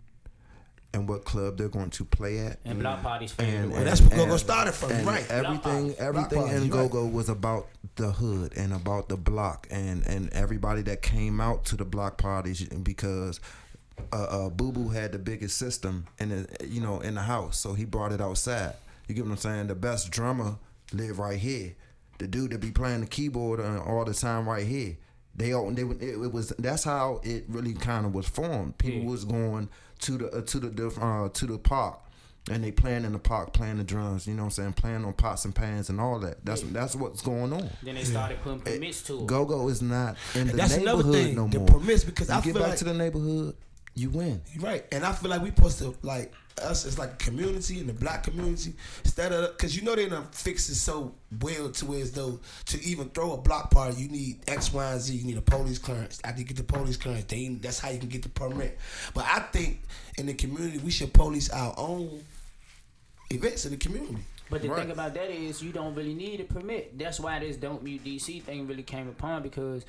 and 0.93 1.07
what 1.07 1.23
club 1.23 1.57
they're 1.57 1.69
going 1.69 1.89
to 1.91 2.05
play 2.05 2.39
at. 2.39 2.59
And 2.65 2.79
block 2.79 3.01
parties 3.01 3.31
faded 3.31 3.53
And, 3.53 3.65
away. 3.65 3.75
Well, 3.75 3.85
that's 3.85 4.01
what 4.01 4.15
Go 4.15 4.25
Go 4.25 4.37
started 4.37 4.73
from, 4.73 4.91
and 4.91 5.07
right? 5.07 5.29
Everything, 5.29 5.59
parties. 5.61 5.95
everything 5.99 6.39
Block 6.39 6.51
in 6.51 6.65
you're 6.65 6.87
Go 6.89 7.03
right. 7.03 7.13
Was 7.13 7.29
about 7.29 7.67
the 7.95 8.11
hood 8.11 8.53
and 8.57 8.73
about 8.73 9.09
the 9.09 9.17
block, 9.17 9.67
and 9.69 10.05
and 10.07 10.29
everybody 10.33 10.81
that 10.83 11.01
came 11.01 11.39
out 11.39 11.65
to 11.65 11.75
the 11.77 11.85
block 11.85 12.17
parties 12.17 12.63
because. 12.63 13.39
Uh, 14.11 14.15
uh, 14.15 14.49
Boo 14.49 14.71
Boo 14.71 14.89
had 14.89 15.11
the 15.11 15.19
biggest 15.19 15.57
system 15.57 16.07
in 16.17 16.29
the, 16.29 16.47
you 16.67 16.81
know 16.81 17.01
in 17.01 17.13
the 17.13 17.21
house, 17.21 17.59
so 17.59 17.75
he 17.75 17.85
brought 17.85 18.11
it 18.11 18.19
outside. 18.19 18.73
You 19.07 19.13
get 19.13 19.25
what 19.25 19.31
I'm 19.31 19.37
saying? 19.37 19.67
The 19.67 19.75
best 19.75 20.09
drummer 20.09 20.55
live 20.93 21.19
right 21.19 21.39
here. 21.39 21.75
The 22.19 22.27
dude 22.27 22.51
that 22.51 22.59
be 22.61 22.71
playing 22.71 23.01
the 23.01 23.07
keyboard 23.07 23.59
uh, 23.59 23.81
all 23.83 24.05
the 24.05 24.13
time 24.13 24.47
right 24.47 24.65
here. 24.65 24.97
They 25.35 25.53
all 25.53 25.71
they 25.71 25.83
it, 25.83 26.01
it 26.23 26.31
was 26.31 26.49
that's 26.59 26.83
how 26.83 27.21
it 27.23 27.45
really 27.47 27.73
kind 27.73 28.05
of 28.05 28.13
was 28.13 28.27
formed. 28.27 28.77
People 28.77 29.05
was 29.05 29.25
going 29.25 29.69
to 29.99 30.17
the 30.17 30.27
uh, 30.29 30.41
to 30.41 30.59
the 30.59 30.87
uh, 31.01 31.29
to 31.29 31.45
the 31.45 31.57
park 31.57 31.99
and 32.49 32.63
they 32.63 32.71
playing 32.71 33.05
in 33.05 33.13
the 33.13 33.19
park, 33.19 33.53
playing 33.53 33.77
the 33.77 33.83
drums. 33.83 34.25
You 34.27 34.33
know 34.33 34.41
what 34.43 34.45
I'm 34.47 34.51
saying? 34.51 34.73
Playing 34.73 35.05
on 35.05 35.13
pots 35.13 35.45
and 35.45 35.53
pans 35.53 35.89
and 35.89 36.01
all 36.01 36.19
that. 36.19 36.43
That's 36.43 36.61
that's 36.63 36.95
what's 36.95 37.21
going 37.21 37.53
on. 37.53 37.69
Then 37.83 37.95
they 37.95 38.03
started 38.03 38.41
putting 38.41 38.59
permits 38.61 39.03
to 39.03 39.19
it. 39.21 39.27
Go 39.27 39.45
Go 39.45 39.67
is 39.69 39.81
not 39.81 40.17
in 40.35 40.47
the 40.47 40.53
that's 40.53 40.75
neighborhood 40.77 41.35
no 41.35 41.47
the 41.47 41.59
permits, 41.59 42.03
because 42.03 42.29
you 42.29 42.35
I 42.35 42.41
get 42.41 42.53
feel 42.53 42.61
back 42.61 42.69
like- 42.71 42.77
to 42.79 42.85
the 42.85 42.93
neighborhood, 42.93 43.55
you 43.95 44.09
win. 44.09 44.41
Right, 44.59 44.85
and 44.91 45.05
I 45.05 45.11
feel 45.11 45.29
like 45.29 45.41
we 45.41 45.49
supposed 45.49 45.79
to 45.79 45.95
like 46.01 46.33
us 46.61 46.85
as 46.85 46.99
like 46.99 47.13
a 47.13 47.15
community 47.15 47.79
in 47.79 47.87
the 47.87 47.93
black 47.93 48.23
community 48.23 48.73
instead 49.03 49.31
of 49.31 49.51
because 49.57 49.75
you 49.75 49.81
know 49.81 49.95
they 49.95 50.07
done 50.07 50.27
fix 50.31 50.69
it 50.69 50.75
so 50.75 51.13
well 51.41 51.71
to 51.71 51.85
where 51.85 52.01
as 52.01 52.11
though 52.11 52.39
to 52.65 52.83
even 52.83 53.09
throw 53.09 53.33
a 53.33 53.37
block 53.37 53.71
party 53.71 54.01
you 54.01 54.09
need 54.09 54.37
X, 54.47 54.71
Y, 54.73 54.91
and 54.91 55.01
Z. 55.01 55.15
You 55.15 55.25
need 55.25 55.37
a 55.37 55.41
police 55.41 55.79
clearance. 55.79 56.19
After 56.23 56.41
you 56.41 56.47
get 56.47 56.57
the 56.57 56.63
police 56.63 56.97
clearance, 56.97 57.23
they 57.25 57.47
that's 57.47 57.79
how 57.79 57.89
you 57.89 57.99
can 57.99 58.09
get 58.09 58.23
the 58.23 58.29
permit. 58.29 58.77
But 59.13 59.25
I 59.25 59.39
think 59.39 59.81
in 60.17 60.25
the 60.25 60.33
community 60.33 60.77
we 60.79 60.91
should 60.91 61.13
police 61.13 61.49
our 61.49 61.73
own 61.77 62.21
events 63.29 63.65
in 63.65 63.71
the 63.71 63.77
community. 63.77 64.17
But 64.49 64.61
the 64.61 64.69
Right. 64.69 64.81
thing 64.81 64.91
about 64.91 65.13
that 65.13 65.29
is 65.31 65.63
you 65.63 65.71
don't 65.71 65.95
really 65.95 66.13
need 66.13 66.41
a 66.41 66.43
permit. 66.43 66.97
That's 66.99 67.19
why 67.19 67.39
this 67.39 67.55
don't 67.55 67.81
mute 67.81 68.03
DC 68.03 68.41
thing 68.43 68.67
really 68.67 68.83
came 68.83 69.07
upon 69.07 69.43
because 69.43 69.85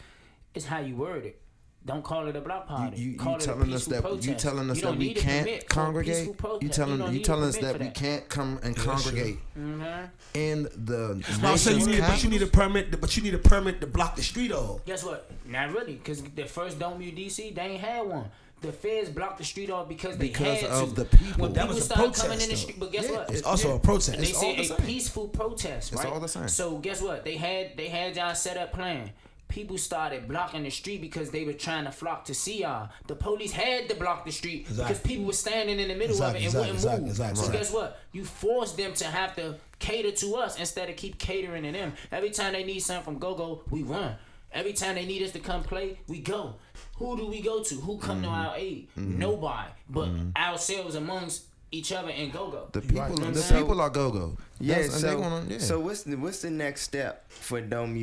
it's 0.54 0.64
how 0.66 0.78
you 0.78 0.94
word 0.94 1.26
it. 1.26 1.40
Don't 1.84 2.04
call 2.04 2.28
it 2.28 2.36
a 2.36 2.40
block 2.40 2.68
party. 2.68 2.96
You, 3.00 3.10
you, 3.12 3.18
call 3.18 3.32
you 3.32 3.38
it 3.38 3.42
a 3.42 3.46
telling 3.46 3.72
us 3.74 3.86
that 3.86 4.02
protest. 4.02 4.28
you 4.28 4.34
telling 4.36 4.70
us 4.70 4.76
You 4.76 4.82
that 4.84 4.96
we 4.96 5.14
can't 5.14 5.44
permit 5.46 5.60
for 5.62 5.66
a 5.66 5.68
congregate. 5.68 6.26
You 6.60 6.68
telling 6.68 6.98
don't 6.98 7.12
you, 7.14 7.20
telling 7.20 7.44
us 7.48 7.56
permit 7.58 7.72
that 7.78 7.80
we 7.84 7.90
can't 7.90 8.28
come 8.28 8.60
and 8.62 8.76
Yeah, 8.76 8.82
sure. 8.84 8.92
congregate 8.94 9.38
Mhm. 9.58 10.08
in 10.34 10.62
the 10.76 11.24
No, 11.42 11.56
so 11.56 11.70
you 11.70 11.76
nation's 11.78 11.86
need, 11.88 12.00
but 12.00 12.22
you 12.22 12.30
need 12.30 12.42
a 12.42 12.46
permit. 12.46 13.00
But 13.00 13.16
you 13.16 13.22
need 13.24 13.34
a 13.34 13.38
permit 13.38 13.80
to 13.80 13.88
block 13.88 14.14
the 14.14 14.22
street 14.22 14.52
off. 14.52 14.84
Guess 14.84 15.02
what? 15.02 15.28
Not 15.44 15.72
really, 15.72 15.94
because 15.94 16.22
the 16.22 16.44
first 16.44 16.78
Don't 16.78 17.00
Mute 17.00 17.16
DC, 17.16 17.50
they 17.50 17.62
ain't 17.62 17.80
had 17.80 18.06
one. 18.06 18.30
The 18.60 18.70
feds 18.70 19.10
blocked 19.10 19.38
the 19.38 19.44
street 19.44 19.70
off 19.70 19.88
because 19.88 20.16
they 20.18 20.28
Because 20.28 20.60
had 20.60 20.70
of 20.70 20.90
to. 20.90 20.94
the 20.94 21.04
people. 21.06 21.42
When 21.42 21.52
That 21.52 21.62
people 21.62 21.74
was 21.74 21.90
a 21.90 21.94
protest, 21.94 22.22
coming 22.22 22.40
in 22.40 22.48
the 22.48 22.56
street, 22.56 22.78
but 22.78 22.92
guess 22.92 23.06
Yeah, 23.06 23.16
what? 23.16 23.30
It's 23.32 23.42
also 23.42 23.70
Yeah. 23.70 23.74
a 23.74 23.78
protest. 23.80 24.08
And 24.10 24.22
they 24.24 24.28
It's 24.28 24.36
all 24.40 24.54
said 24.56 24.76
the 24.78 24.82
a 24.84 24.86
peaceful 24.86 25.26
protest, 25.28 25.92
right? 25.92 26.04
It's 26.04 26.12
all 26.12 26.20
the 26.20 26.28
same. 26.28 26.46
So 26.46 26.78
guess 26.78 27.02
what? 27.02 27.24
They 27.24 27.36
had 27.38 27.76
they 27.76 27.88
had 27.88 28.14
y'all 28.14 28.36
set 28.36 28.56
up 28.56 28.72
plan. 28.72 29.10
People 29.52 29.76
started 29.76 30.26
blocking 30.28 30.62
the 30.62 30.70
street 30.70 31.02
because 31.02 31.30
they 31.30 31.44
were 31.44 31.52
trying 31.52 31.84
to 31.84 31.92
flock 31.92 32.24
to 32.24 32.32
see 32.34 32.62
y'all. 32.62 32.88
The 33.06 33.14
police 33.14 33.52
had 33.52 33.86
to 33.90 33.94
block 33.94 34.24
the 34.24 34.32
street 34.32 34.66
because 34.66 34.98
people 35.00 35.26
were 35.26 35.34
standing 35.34 35.78
in 35.78 35.88
the 35.88 35.94
middle 35.94 36.16
Exactly, 36.16 36.46
of 36.46 36.54
it 36.54 36.56
and 36.58 36.68
exactly, 36.70 36.70
wouldn't 36.70 36.76
exactly, 36.78 37.00
move. 37.02 37.10
exactly, 37.10 37.44
so 37.44 37.52
guess 37.52 37.70
what? 37.72 37.98
You 38.12 38.24
forced 38.24 38.78
them 38.78 38.94
to 38.94 39.04
have 39.04 39.36
to 39.36 39.56
cater 39.78 40.10
to 40.10 40.36
us 40.36 40.58
instead 40.58 40.88
of 40.88 40.96
keep 40.96 41.18
catering 41.18 41.64
to 41.64 41.72
them. 41.72 41.92
Every 42.10 42.30
time 42.30 42.54
they 42.54 42.64
need 42.64 42.80
something 42.80 43.04
from 43.04 43.18
Go 43.18 43.34
Go, 43.34 43.60
we 43.70 43.82
run. 43.82 44.14
Every 44.54 44.72
time 44.72 44.94
they 44.94 45.04
need 45.04 45.22
us 45.22 45.32
to 45.32 45.38
come 45.38 45.62
play, 45.62 45.98
we 46.08 46.20
go. 46.20 46.54
Who 46.96 47.16
do 47.18 47.26
we 47.26 47.42
go 47.42 47.62
to? 47.62 47.74
Who 47.74 47.98
come 47.98 48.22
Mm-hmm. 48.22 48.24
to 48.24 48.30
our 48.30 48.56
aid? 48.56 48.88
Nobody. 48.96 49.70
But 49.90 50.08
ourselves 50.34 50.94
amongst 50.94 51.44
each 51.72 51.90
other 51.92 52.11
and 52.11 52.32
Go 52.32 52.48
Go. 52.50 52.68
The 52.72 52.80
people, 52.80 52.96
You 52.96 53.02
know 53.02 53.08
what 53.14 53.22
I'm 53.28 53.32
the 53.35 53.40
saying? 53.40 53.62
people 53.62 53.80
are 53.80 53.90
go 53.90 54.11
go. 54.11 54.37
Yeah, 54.61 54.82
so, 54.88 55.20
gonna, 55.20 55.44
yeah. 55.48 55.58
so 55.58 55.80
what's 55.80 56.02
the 56.04 56.16
what's 56.16 56.42
the 56.42 56.50
next 56.50 56.82
step 56.82 57.28
for 57.30 57.61
Don't 57.61 57.94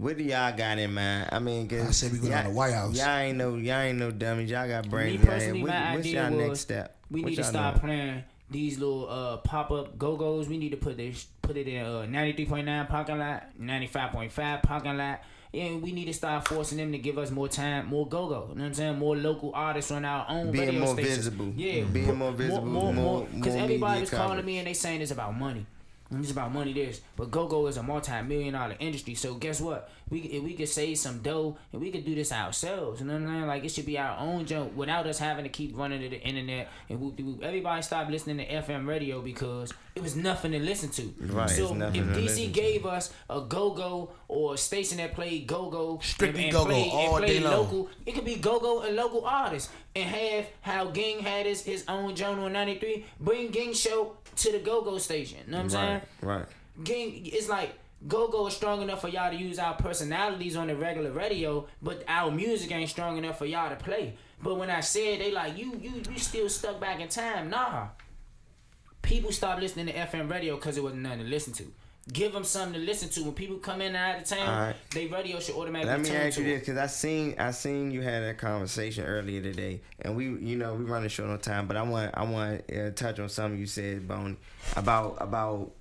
What 0.00 0.16
do 0.18 0.24
y'all 0.24 0.56
got 0.56 0.78
in 0.78 0.94
mind? 0.94 1.28
I 1.30 1.38
mean, 1.38 1.68
'cause 1.68 1.86
I 1.86 1.90
said 1.92 2.12
we 2.12 2.18
going 2.18 2.32
y'all- 2.32 2.44
the 2.44 2.50
White 2.50 2.72
House. 2.74 2.96
Y'all 2.96 3.18
ain't 3.18 3.38
no 3.38 3.54
y'all 3.56 3.80
ain't 3.80 3.98
no 3.98 4.10
dummies. 4.10 4.50
Y'all 4.50 4.66
got 4.66 4.88
brains. 4.88 5.12
Me 5.12 5.20
in 5.20 5.22
y'all 5.22 5.30
head. 5.30 5.38
personally, 5.40 5.62
What- 5.62 5.68
my 5.70 5.94
what's 5.94 6.06
idea 6.06 6.22
y'all 6.22 6.36
was 6.36 6.46
next 6.48 6.60
step? 6.60 6.96
we 7.10 7.20
What 7.20 7.28
need 7.30 7.36
to 7.36 7.42
y'all 7.42 7.50
start 7.50 7.74
doing? 7.74 7.84
playing 7.86 8.24
these 8.50 8.78
little 8.78 9.08
uh, 9.10 9.36
pop 9.38 9.70
up 9.70 9.98
go 9.98 10.16
goes. 10.16 10.48
We 10.48 10.56
need 10.58 10.70
to 10.70 10.76
put 10.76 10.96
this 10.96 11.26
put 11.42 11.56
it 11.56 11.68
in 11.68 11.84
uh, 11.84 12.06
ninety 12.06 12.32
three 12.32 12.46
point 12.46 12.66
nine 12.66 12.86
parking 12.86 13.18
lot, 13.18 13.44
ninety 13.58 13.86
five 13.86 14.10
point 14.12 14.32
five 14.32 14.62
parking 14.62 14.96
lot. 14.96 15.20
And 15.56 15.82
we 15.82 15.92
need 15.92 16.04
to 16.06 16.12
start 16.14 16.46
forcing 16.46 16.78
them 16.78 16.92
to 16.92 16.98
give 16.98 17.16
us 17.18 17.30
more 17.30 17.48
time, 17.48 17.86
more 17.86 18.06
go 18.06 18.28
go. 18.28 18.46
You 18.50 18.54
know 18.56 18.62
what 18.62 18.66
I'm 18.68 18.74
saying? 18.74 18.98
More 18.98 19.16
local 19.16 19.52
artists 19.54 19.90
on 19.90 20.04
our 20.04 20.26
own 20.28 20.50
Being 20.52 20.66
radio 20.66 20.80
more 20.80 20.94
stations. 20.94 21.16
visible. 21.16 21.52
Yeah, 21.56 21.84
Being 21.84 22.14
more 22.16 22.32
visible, 22.32 22.66
more, 22.66 22.92
more- 22.92 23.04
more. 23.20 23.28
Because 23.34 23.54
more 23.54 23.62
everybody 23.64 24.00
was 24.00 24.10
calling 24.10 24.44
me 24.44 24.58
and 24.58 24.66
they 24.66 24.74
saying 24.74 25.00
it's 25.00 25.10
about 25.12 25.36
money. 25.36 25.66
It's 26.08 26.30
about 26.30 26.52
money 26.54 26.72
this, 26.72 27.00
but 27.16 27.32
go 27.32 27.48
go 27.48 27.66
is 27.66 27.78
a 27.78 27.82
multi-million 27.82 28.54
dollar 28.54 28.76
industry. 28.78 29.16
So 29.16 29.34
guess 29.34 29.60
what? 29.60 29.90
We 30.08 30.20
if 30.20 30.40
we 30.40 30.54
could 30.54 30.68
save 30.68 30.98
some 30.98 31.18
dough 31.18 31.56
and 31.72 31.82
we 31.82 31.90
could 31.90 32.04
do 32.04 32.14
this 32.14 32.30
ourselves. 32.30 33.00
You 33.00 33.08
know 33.08 33.14
what 33.14 33.22
I'm 33.22 33.28
saying? 33.28 33.46
Like 33.48 33.64
it 33.64 33.70
should 33.70 33.86
be 33.86 33.98
our 33.98 34.16
own 34.20 34.46
joke 34.46 34.70
without 34.76 35.08
us 35.08 35.18
having 35.18 35.42
to 35.42 35.48
keep 35.48 35.76
running 35.76 36.00
to 36.02 36.08
the 36.08 36.20
internet 36.22 36.68
and 36.88 37.00
whoop 37.00 37.16
de 37.16 37.24
whoop. 37.24 37.42
Everybody 37.42 37.82
stopped 37.82 38.08
listening 38.12 38.36
to 38.36 38.46
FM 38.46 38.86
radio 38.86 39.20
because 39.20 39.74
it 39.96 40.02
was 40.04 40.14
nothing 40.14 40.52
to 40.52 40.60
listen 40.60 40.90
to. 40.90 41.12
Right, 41.26 41.50
So 41.50 41.74
if 41.74 41.92
DC 42.06 42.52
gave 42.52 42.86
us 42.86 43.12
a 43.28 43.40
go 43.40 43.70
go 43.72 44.10
or 44.28 44.56
station 44.56 44.98
that 44.98 45.14
played 45.14 45.46
go 45.46 45.70
go 45.70 46.00
Strictly 46.02 46.50
go-go 46.50 46.74
all 46.90 47.20
day 47.20 47.40
long. 47.40 47.52
local, 47.52 47.88
it 48.04 48.14
could 48.14 48.24
be 48.24 48.36
go 48.36 48.58
go 48.58 48.82
and 48.82 48.96
local 48.96 49.24
artists 49.24 49.70
and 49.94 50.08
have 50.08 50.46
how 50.60 50.90
Ging 50.90 51.20
had 51.20 51.46
his 51.46 51.62
his 51.62 51.84
own 51.88 52.14
journal 52.14 52.44
on 52.44 52.52
'93. 52.52 53.04
Bring 53.20 53.50
Ging 53.50 53.72
show 53.72 54.16
to 54.36 54.52
the 54.52 54.58
go 54.58 54.82
go 54.82 54.98
station. 54.98 55.38
You 55.46 55.52
know 55.52 55.58
what 55.58 55.64
I'm 55.64 55.70
saying? 55.70 56.00
Right, 56.22 56.36
right. 56.38 56.46
Gang, 56.84 57.22
it's 57.24 57.48
like 57.48 57.78
Go 58.06 58.28
Go 58.28 58.46
is 58.46 58.54
strong 58.54 58.82
enough 58.82 59.00
for 59.00 59.08
y'all 59.08 59.30
to 59.30 59.36
use 59.36 59.58
our 59.58 59.74
personalities 59.74 60.54
on 60.54 60.66
the 60.68 60.76
regular 60.76 61.10
radio, 61.10 61.66
but 61.82 62.04
our 62.06 62.30
music 62.30 62.70
ain't 62.70 62.90
strong 62.90 63.16
enough 63.16 63.38
for 63.38 63.46
y'all 63.46 63.70
to 63.70 63.76
play. 63.76 64.14
But 64.42 64.56
when 64.56 64.70
I 64.70 64.80
said 64.80 65.20
they 65.20 65.32
like 65.32 65.56
you, 65.56 65.80
you, 65.82 66.02
you 66.10 66.18
still 66.18 66.48
stuck 66.48 66.78
back 66.78 67.00
in 67.00 67.08
time. 67.08 67.48
Nah. 67.50 67.88
People 69.00 69.32
stopped 69.32 69.62
listening 69.62 69.86
to 69.86 69.92
FM 69.92 70.30
radio 70.30 70.56
because 70.56 70.76
it 70.76 70.82
wasn't 70.82 71.02
nothing 71.02 71.20
to 71.20 71.24
listen 71.24 71.52
to. 71.54 71.72
Give 72.12 72.32
them 72.32 72.44
something 72.44 72.80
to 72.80 72.86
listen 72.86 73.08
to. 73.08 73.24
When 73.24 73.32
people 73.32 73.56
come 73.56 73.80
in 73.80 73.88
and 73.88 73.96
out 73.96 74.18
of 74.18 74.24
town, 74.28 74.48
Alright. 74.48 74.76
they 74.92 75.08
radio 75.08 75.40
should 75.40 75.56
automatically 75.56 75.90
Let 75.90 76.02
me 76.02 76.10
ask 76.10 76.36
to 76.36 76.42
you 76.44 76.50
this, 76.50 76.60
because 76.60 76.78
I 76.78 76.86
seen 76.86 77.34
I 77.36 77.50
seen 77.50 77.90
you 77.90 78.00
had 78.00 78.22
a 78.22 78.32
conversation 78.32 79.04
earlier 79.04 79.42
today, 79.42 79.80
and 80.02 80.14
we 80.14 80.26
you 80.26 80.56
know 80.56 80.74
we 80.74 80.84
running 80.84 81.08
short 81.08 81.30
on 81.30 81.38
time, 81.40 81.66
but 81.66 81.76
I 81.76 81.82
want 81.82 82.12
I 82.14 82.22
want 82.22 82.68
to 82.68 82.86
uh, 82.86 82.90
touch 82.92 83.18
on 83.18 83.28
something 83.28 83.58
you 83.58 83.66
said, 83.66 84.06
Bone, 84.06 84.36
about 84.76 85.16
about 85.20 85.72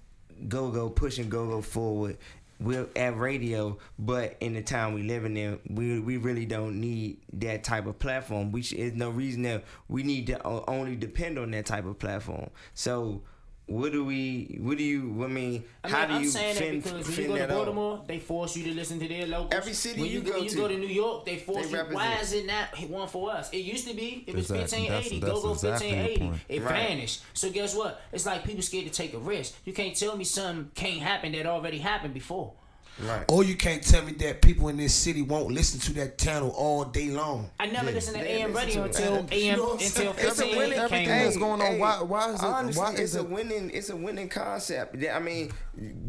go 0.47 0.71
go 0.71 0.89
pushing 0.89 1.29
go 1.29 1.47
go 1.47 1.61
forward. 1.61 2.17
We're 2.59 2.87
at 2.95 3.17
radio, 3.19 3.77
but 3.99 4.37
in 4.39 4.53
the 4.53 4.63
time 4.63 4.93
we 4.93 5.03
living 5.03 5.37
in, 5.37 5.59
we 5.69 5.99
we 5.99 6.17
really 6.17 6.47
don't 6.47 6.81
need 6.81 7.17
that 7.33 7.63
type 7.63 7.85
of 7.85 7.99
platform. 7.99 8.51
We 8.51 8.63
should, 8.63 8.79
there's 8.79 8.93
no 8.93 9.11
reason 9.11 9.43
that 9.43 9.63
we 9.89 10.01
need 10.01 10.25
to 10.27 10.41
only 10.43 10.95
depend 10.95 11.37
on 11.37 11.51
that 11.51 11.67
type 11.67 11.85
of 11.85 11.99
platform. 11.99 12.49
So. 12.73 13.21
What 13.67 13.91
do 13.91 14.05
we? 14.05 14.59
What 14.61 14.77
do 14.77 14.83
you? 14.83 15.23
I 15.23 15.27
mean, 15.27 15.63
I 15.83 15.89
how 15.89 16.05
do 16.05 16.13
I'm 16.13 16.23
you 16.23 16.29
saying 16.29 16.55
fin, 16.55 16.81
that 16.81 16.83
because 16.83 17.07
when 17.07 17.17
you 17.17 17.27
go 17.27 17.33
to 17.33 17.39
that 17.39 17.49
off? 17.49 17.57
Baltimore, 17.57 18.03
they 18.07 18.19
force 18.19 18.55
you 18.55 18.63
to 18.65 18.73
listen 18.75 18.99
to 18.99 19.07
their 19.07 19.25
locals. 19.25 19.53
Every 19.53 19.73
city 19.73 20.01
when 20.01 20.09
you 20.11 20.19
you, 20.19 20.21
go 20.23 20.33
when 20.33 20.43
you 20.43 20.49
to, 20.51 20.55
go 20.55 20.67
to 20.67 20.77
New 20.77 20.87
York, 20.87 21.25
they 21.25 21.37
force 21.37 21.67
they 21.69 21.77
you. 21.77 21.83
Why 21.85 22.13
is 22.21 22.33
it 22.33 22.45
not 22.45 22.77
one 22.89 23.07
for 23.07 23.31
us? 23.31 23.51
It 23.51 23.57
used 23.59 23.87
to 23.87 23.95
be. 23.95 24.23
It 24.27 24.35
was 24.35 24.51
1580. 24.51 25.19
Go 25.19 25.41
go 25.41 25.47
1580. 25.49 26.31
It 26.47 26.61
Right. 26.61 26.89
vanished. 26.89 27.21
So 27.33 27.49
guess 27.49 27.75
what? 27.75 28.01
It's 28.11 28.25
like 28.27 28.43
people 28.43 28.61
scared 28.61 28.85
to 28.85 28.91
take 28.91 29.15
a 29.15 29.17
risk. 29.19 29.55
You 29.65 29.73
can't 29.73 29.95
tell 29.95 30.15
me 30.15 30.25
something 30.25 30.69
can't 30.75 31.01
happen 31.01 31.31
that 31.31 31.47
already 31.47 31.79
happened 31.79 32.13
before. 32.13 32.53
Right. 33.03 33.25
Or 33.29 33.43
you 33.43 33.55
can't 33.55 33.83
tell 33.83 34.03
me 34.03 34.13
that 34.13 34.41
people 34.41 34.69
in 34.69 34.77
this 34.77 34.93
city 34.93 35.21
won't 35.21 35.51
listen 35.51 35.79
to 35.81 35.93
that 35.99 36.17
channel 36.17 36.49
all 36.51 36.85
day 36.85 37.09
long. 37.09 37.49
I 37.59 37.65
never 37.65 37.91
listened 37.91 38.17
to 38.17 38.23
AM 38.23 38.53
listen 38.53 38.67
radio 38.67 38.83
to 38.83 38.89
it. 38.89 38.95
until 38.95 39.15
And- 39.15 39.33
AM 39.33 39.57
know 39.57 39.65
I'm 39.65 39.71
until 39.73 39.89
saying? 39.89 40.09
It's 40.17 40.25
a 40.25 40.31
15 40.43 40.57
winning- 40.57 40.71
came 40.71 40.79
everything 40.85 41.09
out. 41.11 41.23
that's 41.25 41.37
going 41.37 41.61
on. 41.61 41.79
Why- 41.79 42.01
why 42.03 42.29
is 42.29 42.35
it- 42.35 42.45
Honestly, 42.45 42.81
why 42.81 42.93
is 42.93 42.99
it's 42.99 43.15
a 43.15 43.23
winning? 43.23 43.69
It's 43.73 43.89
a 43.89 43.95
winning 43.97 44.29
concept. 44.29 44.95
I 45.05 45.19
mean, 45.19 45.51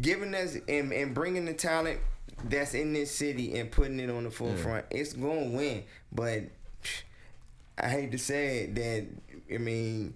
giving 0.01 0.33
us 0.33 0.55
and, 0.69 0.93
and 0.93 1.13
bringing 1.13 1.43
the 1.45 1.53
talent 1.53 1.99
that's 2.45 2.73
in 2.73 2.93
this 2.93 3.11
city 3.13 3.59
and 3.59 3.69
putting 3.69 3.99
it 3.99 4.09
on 4.09 4.23
the 4.23 4.31
forefront, 4.31 4.85
it's 4.89 5.11
going 5.13 5.51
to 5.51 5.57
win. 5.57 5.83
But 6.13 6.43
I 7.77 7.89
hate 7.89 8.11
to 8.13 8.17
say 8.17 8.59
it 8.59 8.75
that 8.75 9.07
I 9.53 9.57
mean, 9.57 10.13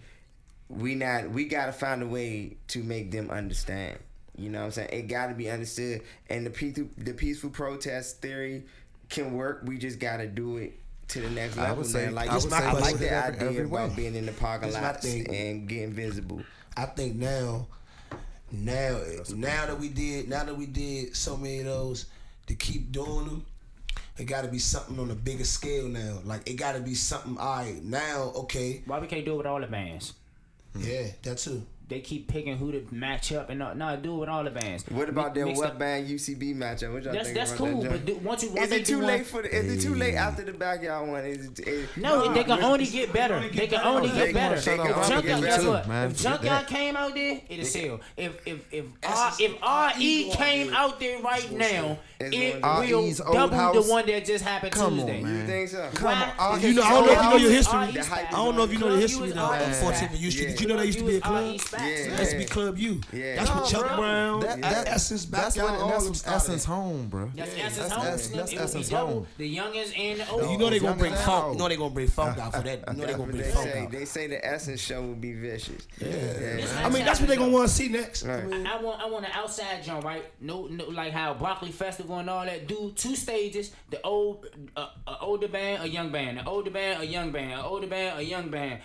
we 0.69 0.95
not 0.95 1.29
we 1.31 1.45
got 1.45 1.65
to 1.65 1.73
find 1.73 2.01
a 2.01 2.07
way 2.07 2.55
to 2.69 2.81
make 2.83 3.11
them 3.11 3.29
understand. 3.29 3.99
You 4.37 4.49
know 4.49 4.59
what 4.59 4.65
I'm 4.65 4.71
saying? 4.71 4.89
It 4.91 5.01
got 5.07 5.27
to 5.27 5.33
be 5.33 5.49
understood, 5.49 6.01
and 6.29 6.45
the 6.45 6.49
peaceful 6.49 6.87
the 6.97 7.13
peaceful 7.13 7.49
protest 7.49 8.21
theory 8.21 8.63
can 9.09 9.33
work. 9.33 9.61
We 9.65 9.77
just 9.77 9.99
got 9.99 10.17
to 10.17 10.27
do 10.27 10.57
it. 10.57 10.73
To 11.09 11.19
the 11.19 11.29
next 11.29 11.57
I 11.57 11.63
level, 11.63 11.77
would 11.79 11.87
say- 11.87 12.05
man. 12.05 12.15
Like 12.15 12.29
I 12.29 12.37
would 12.37 12.53
I 12.53 12.71
like 12.71 12.97
the 12.97 13.11
every- 13.11 13.35
idea 13.35 13.49
every 13.49 13.65
about 13.65 13.97
being 13.97 14.15
in 14.15 14.25
the 14.25 14.31
parking 14.31 14.69
It's 14.69 14.77
my 14.77 14.83
lots 14.83 15.05
and 15.05 15.67
getting 15.67 15.91
visible. 15.91 16.41
I 16.77 16.85
think 16.85 17.15
now, 17.17 17.67
now, 18.49 18.97
now 19.35 19.65
that 19.65 19.77
we 19.77 19.89
did, 19.89 20.29
now 20.29 20.45
that 20.45 20.55
we 20.57 20.67
did 20.67 21.13
so 21.15 21.35
many 21.35 21.59
of 21.59 21.65
those, 21.65 22.05
to 22.47 22.55
keep 22.55 22.93
doing 22.93 23.25
them, 23.25 23.45
it 24.17 24.23
got 24.23 24.43
to 24.43 24.47
be 24.47 24.57
something 24.59 24.97
on 24.99 25.11
a 25.11 25.15
bigger 25.15 25.43
scale 25.43 25.89
now. 25.89 26.19
Like 26.23 26.49
it 26.49 26.53
got 26.53 26.73
to 26.75 26.79
be 26.81 26.95
something. 26.95 27.37
All 27.37 27.57
right, 27.57 27.83
now, 27.83 28.31
okay, 28.35 28.81
Why 28.85 28.99
we 28.99 29.07
can't 29.07 29.25
do 29.25 29.33
it 29.33 29.37
with 29.37 29.45
all 29.47 29.59
the 29.59 29.67
bands? 29.67 30.13
yeah, 30.77 31.07
that 31.23 31.39
too. 31.39 31.65
They 31.91 31.99
keep 31.99 32.29
picking 32.29 32.55
who 32.55 32.71
to 32.71 32.85
match 32.89 33.33
up 33.33 33.49
and 33.49 33.59
not, 33.59 33.77
not 33.77 34.01
do 34.01 34.15
it 34.15 34.19
with 34.19 34.29
all 34.29 34.45
the 34.45 34.49
bands. 34.49 34.85
What 34.89 35.09
about 35.09 35.35
Mi- 35.35 35.41
that 35.41 35.45
mixed 35.47 35.61
what 35.61 35.71
up- 35.71 35.79
band 35.79 36.07
UCB 36.07 36.55
matchup? 36.55 36.93
What 36.93 37.03
y'all 37.03 37.11
That's 37.13 37.25
think 37.25 37.37
that's 37.37 37.51
about 37.51 37.57
cool, 37.69 37.81
that 37.81 37.91
but 37.91 38.05
joint? 38.05 38.05
do, 38.05 38.27
once 38.27 38.43
you 38.43 38.49
once 38.51 38.65
is 38.67 38.71
it 38.71 38.85
too 38.85 39.01
late 39.01 39.15
one- 39.17 39.23
for 39.25 39.41
the? 39.41 39.53
Is 39.53 39.71
it 39.83 39.87
too 39.89 39.93
late 39.95 40.15
after 40.15 40.43
the 40.45 40.53
backyard 40.53 41.09
one? 41.09 41.25
Is 41.25 41.47
it? 41.47 41.59
Is, 41.67 41.89
No, 41.97 42.33
they 42.33 42.45
can 42.45 42.63
only 42.63 42.85
get 42.85 43.11
better. 43.11 43.41
They 43.49 43.67
can 43.67 43.81
only 43.81 44.07
get 44.09 44.33
better. 44.33 44.61
shut 44.61 44.75
If 44.75 44.79
up. 44.79 44.87
They 44.87 44.93
can 44.93 45.09
Junkyard, 45.09 45.35
only 45.35 45.47
guess 45.49 45.59
get 45.61 45.67
what? 45.69 45.87
better. 45.89 46.05
If 46.07 46.17
Junkyard 46.17 46.67
came 46.67 46.95
out 46.95 47.13
there, 47.13 47.41
it'll 47.49 47.65
sell. 47.65 47.99
If 48.15 48.47
if 48.47 48.59
if 48.71 48.85
R, 49.03 49.33
if 49.37 49.97
RE 49.97 50.29
came 50.31 50.73
out 50.73 50.97
there 50.97 51.19
right 51.19 51.51
now, 51.51 51.99
it 52.21 52.61
will 52.63 53.01
RE's 53.03 53.19
old 53.19 53.33
double 53.51 53.83
the 53.83 53.89
one 53.91 54.05
that 54.07 54.23
just 54.23 54.45
happened 54.45 54.71
Come 54.71 54.95
Tuesday. 54.95 55.21
man. 55.21 55.41
You 55.41 55.45
think 55.45 55.69
so? 55.69 55.89
Why? 55.99 56.33
on, 56.39 56.61
You 56.61 56.73
know, 56.73 56.83
I 56.83 56.89
don't 56.91 57.05
know 57.05 57.11
if 57.11 57.17
you 57.23 57.29
know 57.31 57.35
your 57.35 57.51
history. 57.51 57.79
RE 57.79 57.91
The 57.91 58.03
hype 58.03 58.05
spec. 58.05 58.27
I 58.33 58.37
don't 58.37 58.55
know 58.55 58.63
if 58.63 58.71
you 58.71 58.79
know 58.79 58.91
the 58.95 59.01
history 59.01 59.23
U 59.23 59.27
is 59.27 59.33
though, 59.33 59.51
RE 59.51 59.63
on 59.65 59.73
spec. 59.73 59.93
14th 59.95 60.09
and 60.11 60.19
U 60.19 60.31
Street. 60.31 60.47
Did 60.47 60.61
you 60.61 60.67
know 60.67 60.77
that 60.77 60.85
used 60.85 60.99
to 60.99 61.05
be 61.05 61.15
a 61.17 61.21
Club 61.21 61.59
U 61.83 61.87
club? 61.87 61.99
is 61.99 62.07
Yeah. 62.07 62.13
It 62.13 62.19
used 62.19 62.37
be 62.37 62.45
Club 62.45 62.77
U. 62.77 63.01
Yeah. 63.13 63.35
That's 63.35 63.49
No, 63.49 63.55
what 63.55 63.69
Chuck 63.69 63.87
bro. 63.87 63.97
Brown, 63.97 64.39
That, 64.41 64.61
that, 64.61 64.85
that, 64.85 64.87
Essence, 64.87 65.25
that's 65.25 65.55
Backyard, 65.55 65.71
what, 65.79 65.81
all 65.81 65.89
that's 65.89 66.21
them 66.21 66.31
what. 66.31 66.35
Essence 66.41 66.65
home, 66.65 67.07
bro. 67.07 67.31
That's 67.35 67.57
Yeah. 67.57 67.63
Essence 67.65 67.91
Home. 67.93 68.07
Essence- 68.07 68.35
that's 68.35 68.51
It 68.51 68.55
will 68.55 68.63
Essence 68.63 68.89
double 68.89 69.13
Home. 69.13 69.27
The 69.37 69.47
youngest 69.47 69.97
and 69.97 70.19
the 70.19 70.49
You 70.51 70.57
know 70.57 70.69
they 70.69 70.79
gonna 70.79 70.95
bring 70.95 71.13
funk. 71.13 71.53
You 71.53 71.59
know 71.59 71.67
they 71.69 71.77
gonna 71.77 71.93
bring 71.93 72.07
funk 72.07 72.37
out 72.37 72.53
for 72.55 72.61
that. 72.61 72.79
You 72.79 72.85
know 72.85 72.93
they 72.93 73.05
That's 73.05 73.17
gonna 73.17 73.31
bring 73.31 73.51
funk 73.51 73.75
out. 73.75 73.91
They 73.91 74.05
say 74.05 74.27
the 74.27 74.45
Essence 74.45 74.81
show 74.81 75.01
will 75.01 75.15
be 75.15 75.33
vicious. 75.33 75.87
Yeah. 75.99 76.65
I 76.83 76.89
mean, 76.89 77.05
that's 77.05 77.19
what 77.19 77.29
they 77.29 77.35
gonna 77.37 77.51
want 77.51 77.67
to 77.69 77.73
see 77.73 77.87
next. 77.89 78.25
I 78.25 78.35
Right. 78.35 78.47
mean, 78.47 78.67
I 78.67 78.81
want 78.81 79.01
I 79.01 79.09
want 79.09 79.25
an 79.25 79.31
outside 79.33 79.83
joint, 79.83 80.03
right? 80.03 80.23
No, 80.39 80.67
no, 80.67 80.85
like 80.85 81.11
how 81.13 81.33
Broccoli 81.33 81.71
Festival 81.71 82.17
and 82.19 82.29
all 82.29 82.45
that. 82.45 82.67
Do 82.67 82.91
two 82.95 83.15
stages: 83.15 83.71
the 83.89 84.01
old, 84.03 84.45
uh, 84.75 84.87
a 85.07 85.17
older 85.19 85.47
band, 85.47 85.83
a 85.83 85.89
young 85.89 86.11
band, 86.11 86.39
an 86.39 86.47
older 86.47 86.69
band, 86.71 87.01
a 87.01 87.05
young 87.05 87.31
band, 87.31 87.53
an 87.53 87.59
older 87.59 87.87
band, 87.87 88.19
a 88.19 88.23
young 88.23 88.49
band. 88.49 88.81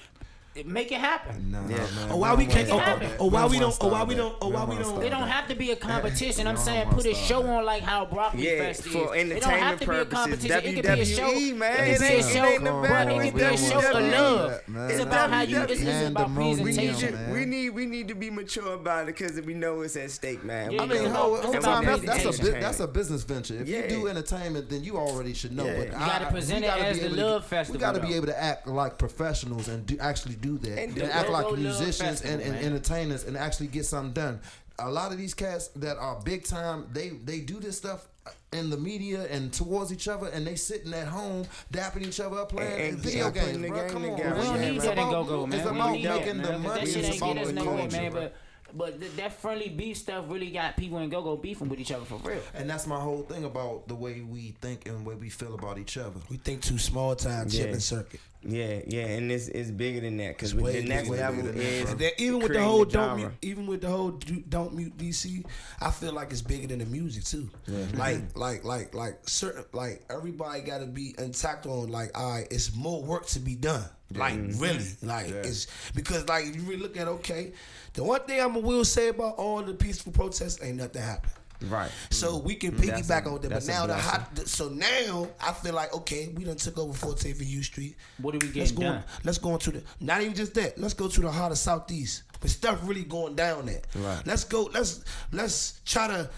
It- 0.57 0.67
Make 0.67 0.91
it 0.93 0.99
happen. 0.99 1.51
No, 1.51 1.61
Yeah. 1.69 1.77
man. 1.77 1.87
Oh, 2.11 2.15
or 2.15 2.21
why 2.21 2.35
we 2.35 2.47
can't? 2.47 2.69
Oh, 2.71 2.77
wanna 2.77 2.93
Or, 2.93 3.07
or, 3.07 3.21
or 3.27 3.31
why 3.31 3.45
we 3.45 3.47
oh, 3.47 3.51
We 3.51 3.59
don't 3.59 3.71
don't? 3.79 3.83
Or 3.83 3.91
why 3.91 4.05
we 4.05 4.15
don't? 4.15 4.35
Or 4.43 4.51
why 4.53 4.65
We 4.65 4.77
we 4.77 4.83
don't 4.83 4.95
don't? 4.95 5.03
It 5.05 5.11
don't 5.11 5.29
have 5.29 5.49
to 5.49 5.55
be 5.55 5.71
a 5.73 5.77
competition. 5.77 6.47
I'm 6.47 6.57
saying 6.57 6.89
put 6.91 7.05
a 7.07 7.15
show 7.15 7.43
on 7.47 7.65
like 7.65 7.83
how 7.83 8.07
Broccoli 8.07 8.47
Yeah, 8.49 8.59
Fest 8.59 8.87
is. 8.87 8.93
for 8.93 9.15
it 9.17 9.29
don't 9.29 9.43
have 9.43 9.81
entertainment 9.81 9.81
to 9.81 9.87
be 9.87 9.93
a 9.93 9.99
purposes. 10.05 10.19
competition. 10.19 10.57
It 10.57 10.75
could 10.75 10.83
be 10.95 11.01
a 11.01 11.05
show. 11.05 11.55
Man. 11.57 11.73
It 11.85 11.89
It 11.91 11.99
could 11.99 12.01
be 12.01 12.07
a 12.07 12.17
ain't- 12.17 12.27
show, 12.33 12.45
ain't 12.47 12.65
but 12.65 12.71
about 12.71 13.09
it 13.09 13.11
it. 13.17 13.23
could 13.25 13.35
be 13.35 13.43
a 13.43 13.53
It's 13.53 13.69
show 13.69 13.79
of 13.79 13.85
love. 14.13 14.69
man. 14.69 14.85
It's 14.91 14.95
It's 14.95 15.03
about 15.03 15.31
how 15.31 15.41
you. 15.43 15.61
It's, 15.63 15.73
it's 15.83 16.09
about 16.09 16.23
the 16.23 16.29
movie, 16.29 16.63
We 16.63 16.71
need, 16.73 16.77
presentation. 16.91 17.27
to, 17.27 17.33
we 17.33 17.45
need 17.45 17.71
we 17.71 17.87
need 17.87 18.09
to 18.09 18.15
be 18.15 18.31
mature 18.31 18.73
about 18.75 19.03
it 19.05 19.07
because 19.19 19.41
we 19.43 19.55
know 19.55 19.83
it's 19.83 19.97
at 19.97 20.11
stake, 20.11 20.43
man. 20.45 20.71
Yeah, 20.73 20.83
I 20.83 20.87
mean, 20.87 21.03
it's 21.03 21.15
whole, 21.15 21.37
whole 21.37 21.53
time 21.55 21.85
that's, 21.85 22.03
that's 22.03 22.39
a 22.41 22.51
that's 22.53 22.81
a 22.81 22.87
business 22.89 23.23
venture. 23.25 23.61
If 23.61 23.69
Yeah. 23.69 23.83
you 23.85 23.89
do 23.89 24.09
entertainment, 24.09 24.71
then 24.71 24.85
you 24.85 24.97
already 24.97 25.35
should 25.35 25.53
know. 25.55 25.65
Yeah. 25.67 25.77
But 25.79 25.87
You 25.87 25.93
gotta 25.93 26.27
present 26.31 26.61
we 26.61 26.67
it 26.67 26.69
gotta 26.71 26.87
as 26.87 26.97
be 26.97 27.01
the 27.01 27.07
able 27.07 27.17
to- 27.17 27.27
Love 27.27 27.47
Festival, 27.47 27.79
We 27.79 27.81
got 27.81 27.95
to 27.95 28.01
be 28.01 28.15
able 28.15 28.27
to 28.27 28.43
act 28.43 28.67
like 28.67 28.99
professionals 28.99 29.69
and 29.69 29.85
do 29.87 29.97
actually 30.01 30.37
do 30.37 30.46
that 30.59 30.71
And 30.73 30.79
and, 30.79 30.95
do 30.95 31.03
act 31.05 31.31
like 31.31 31.53
musicians 31.57 32.21
Festival, 32.23 32.41
and, 32.41 32.57
and 32.57 32.65
entertainers 32.65 33.25
and 33.25 33.37
actually 33.37 33.67
get 33.69 33.85
something 33.87 34.13
done. 34.13 34.41
A 34.79 34.91
lot 34.91 35.11
of 35.13 35.19
these 35.19 35.35
cats 35.35 35.69
that 35.77 35.97
are 35.97 36.21
big 36.23 36.45
time, 36.45 36.87
they 36.93 37.09
they 37.11 37.41
do 37.41 37.59
this 37.61 37.77
stuff 37.77 38.07
in 38.53 38.71
the 38.71 38.77
media 38.77 39.27
and 39.31 39.53
towards 39.53 39.93
each 39.93 40.09
other, 40.09 40.27
and 40.29 40.47
they 40.47 40.55
sitting 40.57 40.93
at 40.95 41.07
home 41.09 41.45
dapping 41.73 42.07
each 42.07 42.21
other 42.21 42.39
up 42.39 42.51
playing 42.51 42.73
And- 42.73 42.83
and 42.95 42.99
video 42.99 43.31
putting 43.31 43.63
games, 43.63 43.69
bro. 43.69 43.81
game 43.81 43.91
Come 43.91 44.05
on, 44.05 44.17
together. 44.17 44.35
We 44.41 44.43
don't 44.47 44.55
Yeah, 44.63 44.71
need 44.71 44.77
man. 44.79 44.87
that 44.87 44.99
in 44.99 45.11
go 45.11 45.25
go, 45.25 45.47
man. 45.47 45.61
It's 45.61 45.71
We 45.71 45.71
don't 45.71 45.81
about 45.81 45.93
need 45.93 46.05
that, 46.07 46.21
making 46.21 46.37
man, 46.43 46.63
money. 46.63 46.81
That 46.81 46.89
shit 46.89 46.97
It's 47.05 47.07
ain't 47.09 47.21
get 47.21 47.31
about 47.33 47.39
us 47.43 47.47
the 47.49 47.53
nowhere, 47.55 47.79
culture, 47.79 47.97
man. 48.03 48.13
But 48.13 48.35
but 48.75 49.01
th- 49.01 49.13
that 49.17 49.41
friendly 49.41 49.69
beef 49.69 49.97
stuff 49.97 50.25
really 50.29 50.51
got 50.51 50.77
people 50.77 50.99
in 50.99 51.09
go 51.09 51.23
go 51.23 51.37
beefing 51.37 51.69
with 51.69 51.79
each 51.81 51.93
other 51.93 52.05
for 52.05 52.17
real. 52.17 52.41
And 52.53 52.69
that's 52.69 52.87
my 52.87 52.99
whole 53.01 53.23
thing 53.23 53.45
about 53.45 53.87
the 53.89 53.95
way 53.95 54.21
we 54.21 54.57
think 54.61 54.87
and 54.89 54.99
the 55.01 55.09
way 55.09 55.15
we 55.15 55.31
feel 55.31 55.55
about 55.55 55.79
each 55.79 55.97
other. 55.97 56.21
We 56.29 56.37
think 56.37 56.63
too 56.63 56.77
small 56.79 57.15
time 57.15 57.47
Yeah. 57.49 57.63
chipping 57.65 57.81
circuit. 57.81 58.21
Yeah, 58.43 58.81
yeah, 58.87 59.07
and 59.07 59.31
it's 59.33 59.49
it's 59.49 59.71
bigger 59.71 60.01
than 60.01 60.17
that 60.19 60.37
because 60.37 60.55
the 60.55 60.83
next 60.83 61.09
level 61.09 61.43
that, 61.43 61.57
is 61.57 61.83
bro. 61.83 61.91
And 61.91 62.01
then 62.01 62.13
even 62.19 62.39
with 62.41 62.53
the 62.53 62.63
whole 62.63 62.85
the 62.85 62.93
don't 62.93 63.17
mute, 63.17 63.33
even 63.43 63.67
with 63.67 63.81
the 63.81 63.89
whole 63.89 64.11
do, 64.13 64.43
don't 64.49 64.75
mute 64.75 64.97
DC, 64.97 65.45
I 65.81 65.91
feel 65.91 66.13
like 66.13 66.31
it's 66.31 66.43
bigger 66.43 66.69
than 66.69 66.79
the 66.79 66.87
music 66.87 67.25
too. 67.25 67.51
Like 67.95 68.37
like 68.37 68.65
like 68.65 68.95
like 68.95 69.29
certain 69.29 69.65
like 69.73 70.05
everybody 70.11 70.61
got 70.61 70.79
to 70.79 70.87
be 70.87 71.15
intact 71.19 71.67
on 71.67 71.89
like 71.89 72.17
all 72.17 72.31
right, 72.31 72.47
it's 72.51 72.75
more 72.75 73.03
work 73.03 73.27
to 73.29 73.41
be 73.41 73.57
done. 73.57 73.85
Like 74.15 74.35
mm-hmm. 74.35 74.63
really, 74.63 74.85
like 75.03 75.29
it's 75.29 75.67
because 75.95 76.29
like 76.29 76.47
if 76.47 76.55
you 76.55 76.63
really 76.63 76.83
look 76.83 76.97
at 76.97 77.09
okay, 77.09 77.53
the 77.95 78.05
one 78.05 78.21
thing 78.23 78.41
I'm 78.41 78.63
will 78.63 78.85
say 78.85 79.09
about 79.09 79.37
all 79.37 79.63
the 79.63 79.75
peaceful 79.75 80.13
protests 80.13 80.63
ain't 80.63 80.77
nothing 80.77 81.03
happened. 81.03 81.33
Right. 81.63 81.91
So 82.11 82.37
we 82.39 82.55
can 82.55 82.73
Mm-hmm. 82.73 82.91
Piggyback 82.91 83.27
a- 83.27 83.29
on 83.31 83.41
that. 83.43 83.51
But 83.51 83.67
now 83.67 83.87
the 83.87 83.95
hot. 83.97 84.39
So 84.47 84.69
now 84.69 85.29
I 85.41 85.53
feel 85.53 85.75
like 85.75 85.93
okay, 85.95 86.29
we 86.37 86.45
done 86.45 86.57
took 86.57 86.79
over 86.79 86.93
14th 86.93 87.39
and 87.39 87.47
U 87.49 87.63
Street. 87.63 87.97
What 88.19 88.35
are 88.35 88.39
we 88.39 88.53
Let's 88.53 88.73
go. 88.73 88.83
done? 88.83 89.03
Let's 89.25 89.39
go 89.39 89.53
into 89.55 89.71
the. 89.71 89.83
Not 90.01 90.21
even 90.23 90.35
just 90.35 90.55
that. 90.55 90.79
Let's 90.79 90.95
go 90.95 91.09
to 91.09 91.21
the 91.21 91.31
heart 91.31 91.53
of 91.53 91.59
Southeast. 91.59 92.23
But 92.41 92.51
stuff 92.51 92.81
really 92.85 93.05
going 93.05 93.35
down 93.35 93.67
there. 93.67 93.81
Right. 93.95 94.21
Let's 94.27 94.45
go. 94.45 94.69
Let's 94.75 95.05
let's 95.33 95.81
try 95.87 96.07
to 96.09 96.29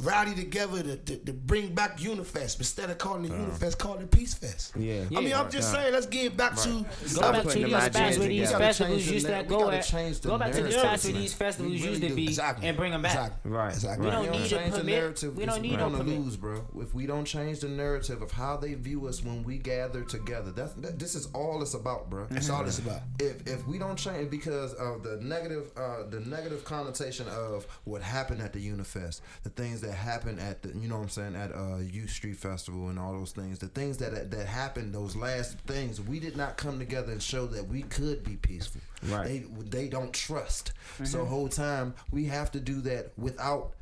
rally 0.00 0.34
together 0.34 0.82
to, 0.82 0.96
to, 0.96 1.16
to 1.18 1.32
bring 1.32 1.74
back 1.74 2.02
Unifest 2.02 2.58
instead 2.58 2.90
of 2.90 2.98
calling 2.98 3.24
it 3.26 3.30
Unifest, 3.32 3.78
call 3.78 3.98
it 3.98 4.10
Peace 4.10 4.34
Fest. 4.34 4.72
Yeah. 4.76 5.04
I 5.10 5.20
mean, 5.20 5.28
Yeah. 5.28 5.40
I'm 5.40 5.50
just 5.50 5.70
saying. 5.72 5.92
Let's 5.92 6.06
get 6.06 6.36
back 6.36 6.56
to. 6.56 6.68
Go 6.68 6.86
Stop 7.06 7.32
back 7.34 7.42
to 7.42 7.48
these 7.58 7.70
them 7.70 7.92
spots 7.92 8.18
where 8.18 8.28
these 8.28 8.48
together. 8.48 8.64
Festivals 8.64 8.98
change 9.02 9.10
used 9.12 9.26
to 9.26 9.32
na- 9.32 9.42
go 9.42 9.70
at. 9.70 9.90
Go 10.22 10.38
back 10.38 10.52
to 10.52 10.62
the 10.62 10.72
spots 10.72 11.04
where 11.04 11.12
these 11.14 11.34
festivals 11.34 11.72
We 11.72 11.78
used 11.88 12.02
to 12.02 12.14
be 12.14 12.24
Exactly. 12.24 12.68
and 12.68 12.76
bring 12.76 12.92
them 12.92 13.02
back. 13.02 13.14
Exactly. 13.14 13.50
Right, 13.50 13.72
Exactly. 13.74 14.04
We 14.06 14.10
don't 14.12 14.30
We 14.30 14.38
need 14.38 14.46
a 14.46 14.48
change 14.48 14.70
permit. 14.74 14.86
narrative. 14.86 15.36
We 15.36 15.46
don't 15.46 15.62
need 15.62 15.72
no 15.72 15.90
gonna 15.90 15.98
permit. 15.98 16.18
lose, 16.20 16.36
bro. 16.36 16.64
If 16.78 16.94
we 16.94 17.06
don't 17.06 17.24
change 17.24 17.60
the 17.60 17.68
narrative 17.68 18.22
of 18.22 18.30
how 18.32 18.56
they 18.56 18.74
view 18.74 19.06
us 19.06 19.22
when 19.24 19.42
we 19.44 19.58
gather 19.58 20.02
together, 20.02 20.50
that's 20.50 20.72
that, 20.74 20.98
this 20.98 21.14
is 21.14 21.28
all 21.34 21.60
it's 21.62 21.74
about, 21.74 22.08
bro. 22.10 22.26
That's 22.30 22.48
all 22.50 22.64
it's 22.66 22.78
about. 22.78 23.00
If 23.18 23.46
if 23.46 23.66
we 23.66 23.78
don't 23.78 23.96
change 23.96 24.30
because 24.30 24.72
of 24.74 25.02
the 25.02 25.18
negative 25.22 25.70
uh, 25.76 26.04
the 26.08 26.20
negative 26.20 26.64
connotation 26.64 27.26
of 27.28 27.66
what 27.84 28.02
happened 28.02 28.40
at 28.40 28.52
the 28.52 28.60
Unifest, 28.60 29.22
the 29.42 29.50
things 29.50 29.80
that 29.82 29.89
that 29.90 29.96
happen 29.96 30.38
at 30.38 30.62
the 30.62 30.68
you 30.78 30.88
know 30.88 30.96
what 30.96 31.02
I'm 31.04 31.08
saying 31.08 31.34
at 31.34 31.54
uh 31.54 31.78
Youth 31.78 32.10
Street 32.10 32.36
Festival 32.36 32.88
and 32.88 32.98
all 32.98 33.12
those 33.12 33.32
things, 33.32 33.58
the 33.58 33.66
things 33.68 33.98
that 33.98 34.30
that 34.30 34.46
happened, 34.46 34.94
those 34.94 35.16
last 35.16 35.58
things, 35.60 36.00
we 36.00 36.20
did 36.20 36.36
not 36.36 36.56
come 36.56 36.78
together 36.78 37.12
and 37.12 37.22
show 37.22 37.46
that 37.46 37.66
we 37.66 37.82
could 37.82 38.22
be 38.24 38.36
peaceful. 38.36 38.80
Right. 39.08 39.26
They 39.26 39.44
they 39.82 39.88
don't 39.88 40.12
trust. 40.12 40.72
So 41.04 41.18
Mhm. 41.20 41.26
whole 41.28 41.48
time 41.48 41.94
we 42.10 42.24
have 42.26 42.50
to 42.52 42.60
do 42.60 42.80
that 42.82 43.12
without 43.18 43.72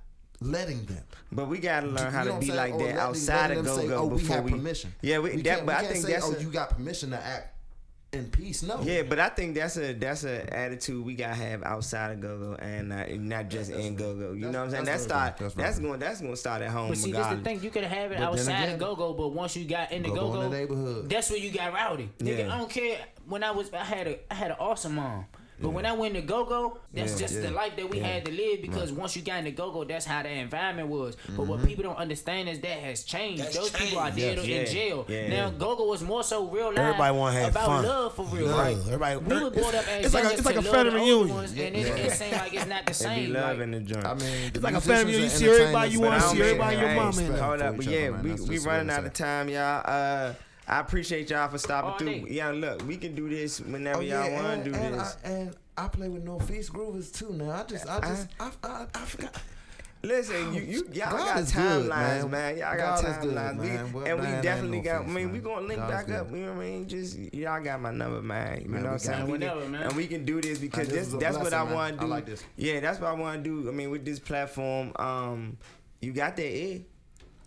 letting 0.40 0.85
them. 0.87 1.03
But 1.33 1.49
we 1.49 1.59
gotta 1.59 1.87
learn 1.88 2.07
You 2.07 2.11
how 2.11 2.25
know 2.25 2.35
to 2.35 2.40
be 2.40 2.47
saying? 2.47 2.57
like 2.57 2.79
that 2.79 2.97
outside 2.99 3.51
of 3.51 3.64
go 3.64 3.88
go 3.88 3.94
oh, 3.97 4.09
before 4.11 4.18
we 4.18 4.35
have 4.35 4.44
we 4.44 4.51
permission. 4.53 4.94
Yeah, 5.03 5.18
we, 5.18 5.37
We 5.37 5.42
that, 5.42 5.66
but 5.66 5.81
we 5.81 5.87
I 5.87 5.90
think 5.92 6.07
say, 6.07 6.12
that's 6.12 6.25
oh, 6.27 6.35
a- 6.35 6.40
you 6.40 6.51
got 6.51 6.71
permission 6.71 7.11
to 7.11 7.23
act 7.23 7.55
in 8.12 8.31
peace. 8.31 8.62
No. 8.62 8.81
Yeah, 8.83 9.03
but 9.03 9.18
I 9.18 9.29
think 9.29 9.55
that's 9.55 9.77
a 9.77 9.92
that's 9.92 10.25
a 10.25 10.55
attitude 10.57 11.05
we 11.05 11.14
gotta 11.14 11.35
have 11.35 11.62
outside 11.62 12.12
of 12.12 12.21
go 12.21 12.38
go 12.38 12.55
and 12.55 12.92
uh, 12.92 13.05
not 13.18 13.51
just 13.51 13.71
in 13.71 13.97
go 13.97 14.14
go. 14.14 14.33
You 14.33 14.47
know 14.47 14.49
what 14.49 14.57
I'm 14.59 14.71
saying? 14.71 14.85
That's 14.85 15.05
that's 15.05 15.05
start 15.05 15.37
good. 15.37 15.44
That's 15.44 15.55
that's, 15.55 15.79
going 15.79 16.01
that's 16.01 16.21
going 16.21 16.33
to 16.33 16.37
start 16.38 16.62
at 16.62 16.71
home. 16.71 16.88
But 16.88 16.97
see, 16.99 17.11
this 17.12 17.18
the 17.18 17.18
regardless. 17.23 17.44
thing. 17.44 17.62
You 17.62 17.71
could 17.71 17.85
have 17.85 18.12
it 18.12 18.18
But 18.18 18.25
outside 18.25 18.53
again- 18.64 18.73
of 18.75 18.79
go 18.81 18.97
go, 18.97 19.12
but 19.12 19.29
once 19.29 19.55
you 19.57 19.66
got 19.66 19.92
in 19.92 20.03
the 20.03 20.09
Go-go 20.09 20.33
go 20.33 20.40
in 20.40 20.51
the 20.51 20.57
neighborhood. 20.59 21.11
that's 21.11 21.29
where 21.31 21.38
you 21.38 21.51
got 21.51 21.73
rowdy. 21.75 22.09
Nigga, 22.18 22.38
Yeah. 22.47 22.55
I 22.55 22.59
don't 22.59 22.71
care. 22.71 22.99
When 23.27 23.44
I 23.44 23.51
was, 23.51 23.71
I 23.75 23.85
had 23.85 24.07
a, 24.07 24.18
I 24.33 24.35
had 24.35 24.51
an 24.53 24.57
awesome 24.59 24.94
mom. 24.94 25.27
But 25.61 25.71
when 25.71 25.85
I 25.87 25.92
went 25.92 26.14
to 26.14 26.21
go 26.23 26.44
go, 26.44 26.79
that's 26.94 27.12
Yeah, 27.12 27.18
just 27.18 27.35
yeah, 27.35 27.40
the 27.42 27.51
life 27.51 27.75
that 27.77 27.90
we 27.90 27.99
yeah. 27.99 28.07
had 28.07 28.25
to 28.27 28.31
live 28.33 28.62
because 28.62 28.90
Right. 28.92 29.01
once 29.01 29.16
you 29.16 29.23
got 29.23 29.38
in 29.40 29.44
the 29.47 29.51
go 29.51 29.71
go, 29.73 29.85
that's 29.85 30.05
how 30.05 30.23
the 30.23 30.29
environment 30.31 30.88
was. 30.88 31.16
But 31.37 31.47
what 31.47 31.61
Mhm. 31.61 31.66
people 31.66 31.85
don't 31.85 31.97
understand 31.97 32.49
is 32.49 32.61
that 32.61 32.79
has 32.79 33.03
changed. 33.05 33.42
That's 33.42 33.57
Those 33.57 33.71
people 33.71 33.99
are 33.99 34.11
changed. 34.11 34.18
dead 34.18 34.38
Yes. 34.38 34.71
in 34.71 34.77
Yeah, 34.77 34.83
jail. 34.83 35.07
yeah. 35.09 35.29
Now 35.29 35.51
go 35.51 35.75
go 35.77 35.87
was 35.87 36.03
more 36.03 36.23
so 36.23 36.44
real 36.47 36.68
life. 36.68 36.79
Everybody 36.79 37.16
wanna 37.16 37.40
have 37.40 37.51
about 37.51 37.66
fun. 37.66 37.85
love 37.85 38.14
for 38.14 38.25
real. 38.27 38.47
Love. 38.47 38.59
Right? 38.59 38.77
Everybody- 38.77 39.16
we 39.16 39.42
were 39.44 39.51
brought 39.51 39.75
up 39.75 39.88
as 39.88 40.05
It's 40.07 40.14
like 40.14 40.25
a- 40.25 40.27
youngins 40.29 40.33
it's 40.35 40.47
like 40.47 40.55
a 40.57 40.61
love 40.61 40.66
family 40.75 40.90
the 40.90 40.99
older 40.99 41.05
reunion. 41.07 41.35
ones, 41.37 41.51
and 41.51 41.61
it, 41.61 41.75
Yeah. 41.77 41.94
it 41.97 42.12
seems 42.12 42.33
like 42.33 42.55
it's 42.55 42.66
not 42.66 42.87
the 42.87 42.90
It 42.92 42.99
be 42.99 43.05
same. 43.05 43.33
love 43.33 43.51
like- 43.57 43.59
in 43.64 43.71
the 43.73 43.81
joint. 43.81 44.07
I 44.07 44.14
mean, 44.14 44.29
It's 44.55 44.62
like 44.62 44.75
a 44.75 44.81
family 44.81 45.05
reunion. 45.12 45.23
You 45.25 45.29
see 45.37 45.49
everybody 45.49 45.90
you 45.90 46.01
want 46.01 46.14
to 46.23 46.29
see 46.29 46.40
everybody 46.42 46.77
your 46.77 46.88
hey, 46.88 46.97
mama 46.97 47.21
in. 47.23 47.33
Hold 47.35 47.62
up, 47.62 47.77
but 47.77 47.85
yeah, 47.87 48.11
we 48.11 48.31
That's 48.31 48.42
we 48.42 48.55
just 48.55 48.66
running 48.66 48.90
out 48.90 49.05
of 49.05 49.12
time, 49.12 49.49
y'all. 49.49 50.35
I 50.68 50.81
appreciate 50.81 51.31
y'all 51.31 51.48
for 51.48 51.59
stopping 51.59 51.90
All 51.92 51.98
through. 51.98 52.09
day. 52.09 52.24
Yeah, 52.28 52.50
look, 52.50 52.87
we 52.87 52.96
can 52.96 53.14
do 53.14 53.28
this 53.28 53.61
whenever 53.61 53.98
Oh, 53.98 54.00
yeah, 54.02 54.26
y'all 54.26 54.42
want 54.44 54.64
to 54.64 54.70
do 54.70 54.76
and 54.76 54.94
this. 54.94 55.16
I, 55.24 55.28
and 55.28 55.57
I 55.78 55.88
play 55.88 56.09
with 56.09 56.24
Northeast 56.24 56.72
Groovers 56.72 57.12
too. 57.12 57.33
Now 57.33 57.50
I 57.52 57.62
just, 57.64 57.88
I 57.88 58.00
just, 58.00 58.28
I, 58.38 58.50
I, 58.62 58.87
I 58.94 58.98
forgot. 59.07 59.35
Listen, 60.02 60.54
you, 60.54 60.61
you 60.62 60.76
y'all 60.92 61.11
God 61.11 61.18
got 61.26 61.38
is 61.40 61.52
good, 61.52 61.62
timelines, 61.90 61.90
man. 61.90 62.31
man. 62.31 62.59
Y'all 62.59 62.76
God 62.76 63.02
got 63.02 63.04
is 63.11 63.16
good, 63.26 63.35
timelines, 63.35 63.92
Well, 63.92 64.04
and 64.07 64.16
we 64.18 64.22
man, 64.24 64.35
ain't 64.35 64.42
definitely 64.42 64.78
no 64.78 64.85
got. 64.85 65.00
I 65.00 65.04
face, 65.07 65.14
mean, 65.14 65.33
we 65.33 65.38
gonna 65.40 65.66
link 65.66 65.81
God's 65.81 65.92
back 65.92 66.07
good. 66.07 66.14
up. 66.16 66.31
You 66.31 66.37
know 66.37 66.52
what 66.52 66.62
I 66.62 66.66
mean? 66.70 66.88
Just 66.88 67.18
y'all 67.35 67.64
got 67.64 67.81
my 67.81 67.90
number, 67.90 68.22
man. 68.22 68.61
You 68.62 68.68
Man, 68.68 68.83
know 68.83 68.88
what 68.88 68.92
I'm 68.92 68.98
saying? 69.00 69.26
We 69.26 69.33
Whenever, 69.33 69.62
can- 69.62 69.70
man. 69.72 69.83
And 69.85 69.92
we 69.94 70.07
can 70.07 70.24
do 70.24 70.40
this 70.40 70.59
because 70.59 70.87
this 70.88 70.96
this, 70.98 71.09
is 71.09 71.14
a 71.14 71.16
that's 71.16 71.37
what 71.38 71.52
I 71.52 71.62
want 71.64 71.96
to 71.96 72.02
I 72.02 72.04
do. 72.04 72.11
like 72.11 72.26
this. 72.26 72.44
Yeah, 72.57 72.78
that's 72.81 73.00
what 73.00 73.09
I 73.11 73.14
want 73.14 73.42
to 73.42 73.62
do. 73.62 73.68
I 73.68 73.72
mean, 73.72 73.90
with 73.90 74.04
this 74.04 74.20
platform, 74.20 74.92
um, 74.96 75.57
you 76.00 76.12
got 76.12 76.37
that 76.37 76.46
ear. 76.57 76.83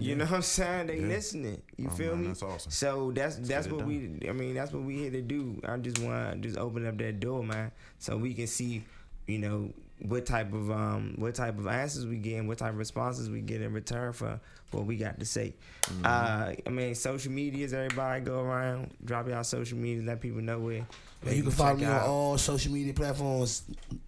You 0.01 0.15
know 0.15 0.25
what 0.25 0.33
I'm 0.33 0.41
saying? 0.41 0.87
They 0.87 0.99
Yeah. 0.99 1.07
listening. 1.07 1.61
You 1.77 1.87
Oh, 1.87 1.95
feel 1.95 2.11
man, 2.15 2.21
me? 2.21 2.27
that's 2.29 2.43
awesome. 2.43 2.71
So 2.71 3.11
that's 3.11 3.35
that's 3.37 3.47
get 3.47 3.65
it 3.67 3.71
what 3.73 3.85
we. 3.85 4.19
I 4.27 4.31
mean, 4.33 4.53
that's 4.55 4.71
what 4.73 4.83
we 4.83 4.95
here 4.97 5.11
to 5.11 5.21
do. 5.21 5.61
I 5.63 5.77
just 5.77 5.99
want 5.99 6.33
to 6.41 6.47
just 6.47 6.57
open 6.57 6.85
up 6.87 6.97
that 6.97 7.19
door, 7.19 7.43
man, 7.43 7.71
so 7.99 8.17
we 8.17 8.33
can 8.33 8.47
see, 8.47 8.83
you 9.27 9.39
know, 9.39 9.73
what 10.01 10.25
type 10.25 10.53
of 10.53 10.71
um 10.71 11.13
what 11.17 11.35
type 11.35 11.59
of 11.59 11.67
answers 11.67 12.05
we 12.07 12.17
get 12.17 12.39
and 12.39 12.47
what 12.47 12.57
type 12.57 12.71
of 12.71 12.77
responses 12.77 13.29
we 13.29 13.41
get 13.41 13.61
in 13.61 13.71
return 13.71 14.13
for 14.13 14.39
what 14.71 14.85
we 14.85 14.95
got 14.95 15.19
to 15.19 15.25
say. 15.25 15.53
Mm-hmm. 15.83 16.05
Uh, 16.05 16.53
I 16.65 16.69
mean, 16.69 16.95
social 16.95 17.31
medias. 17.31 17.73
Everybody 17.73 18.21
go 18.21 18.39
around, 18.39 18.91
drop 19.03 19.27
y'all 19.27 19.43
social 19.43 19.77
media, 19.77 20.03
let 20.03 20.21
people 20.21 20.41
know 20.41 20.59
where. 20.59 20.85
Man, 21.23 21.35
you 21.35 21.43
can 21.43 21.51
follow 21.51 21.71
check 21.71 21.79
me 21.79 21.85
on 21.85 22.01
all 22.01 22.37
social 22.37 22.71
media 22.71 22.93
platforms. 22.93 23.63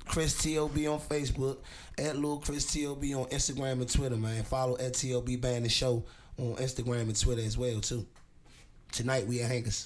Chris 0.07 0.35
TLB 0.41 0.91
on 0.91 0.99
Facebook, 0.99 1.57
at 1.97 2.17
Lil 2.17 2.39
Chris 2.39 2.65
TLB 2.65 3.15
on 3.15 3.25
Instagram 3.27 3.73
and 3.73 3.89
Twitter, 3.89 4.15
man. 4.15 4.43
Follow 4.43 4.77
at 4.77 4.93
TLB 4.93 5.39
Band 5.39 5.65
the 5.65 5.69
Show 5.69 6.03
on 6.39 6.55
Instagram 6.55 7.01
and 7.01 7.19
Twitter 7.19 7.41
as 7.41 7.57
well 7.57 7.79
too. 7.81 8.05
Tonight 8.91 9.27
we 9.27 9.41
at 9.41 9.49
Hangers. 9.49 9.85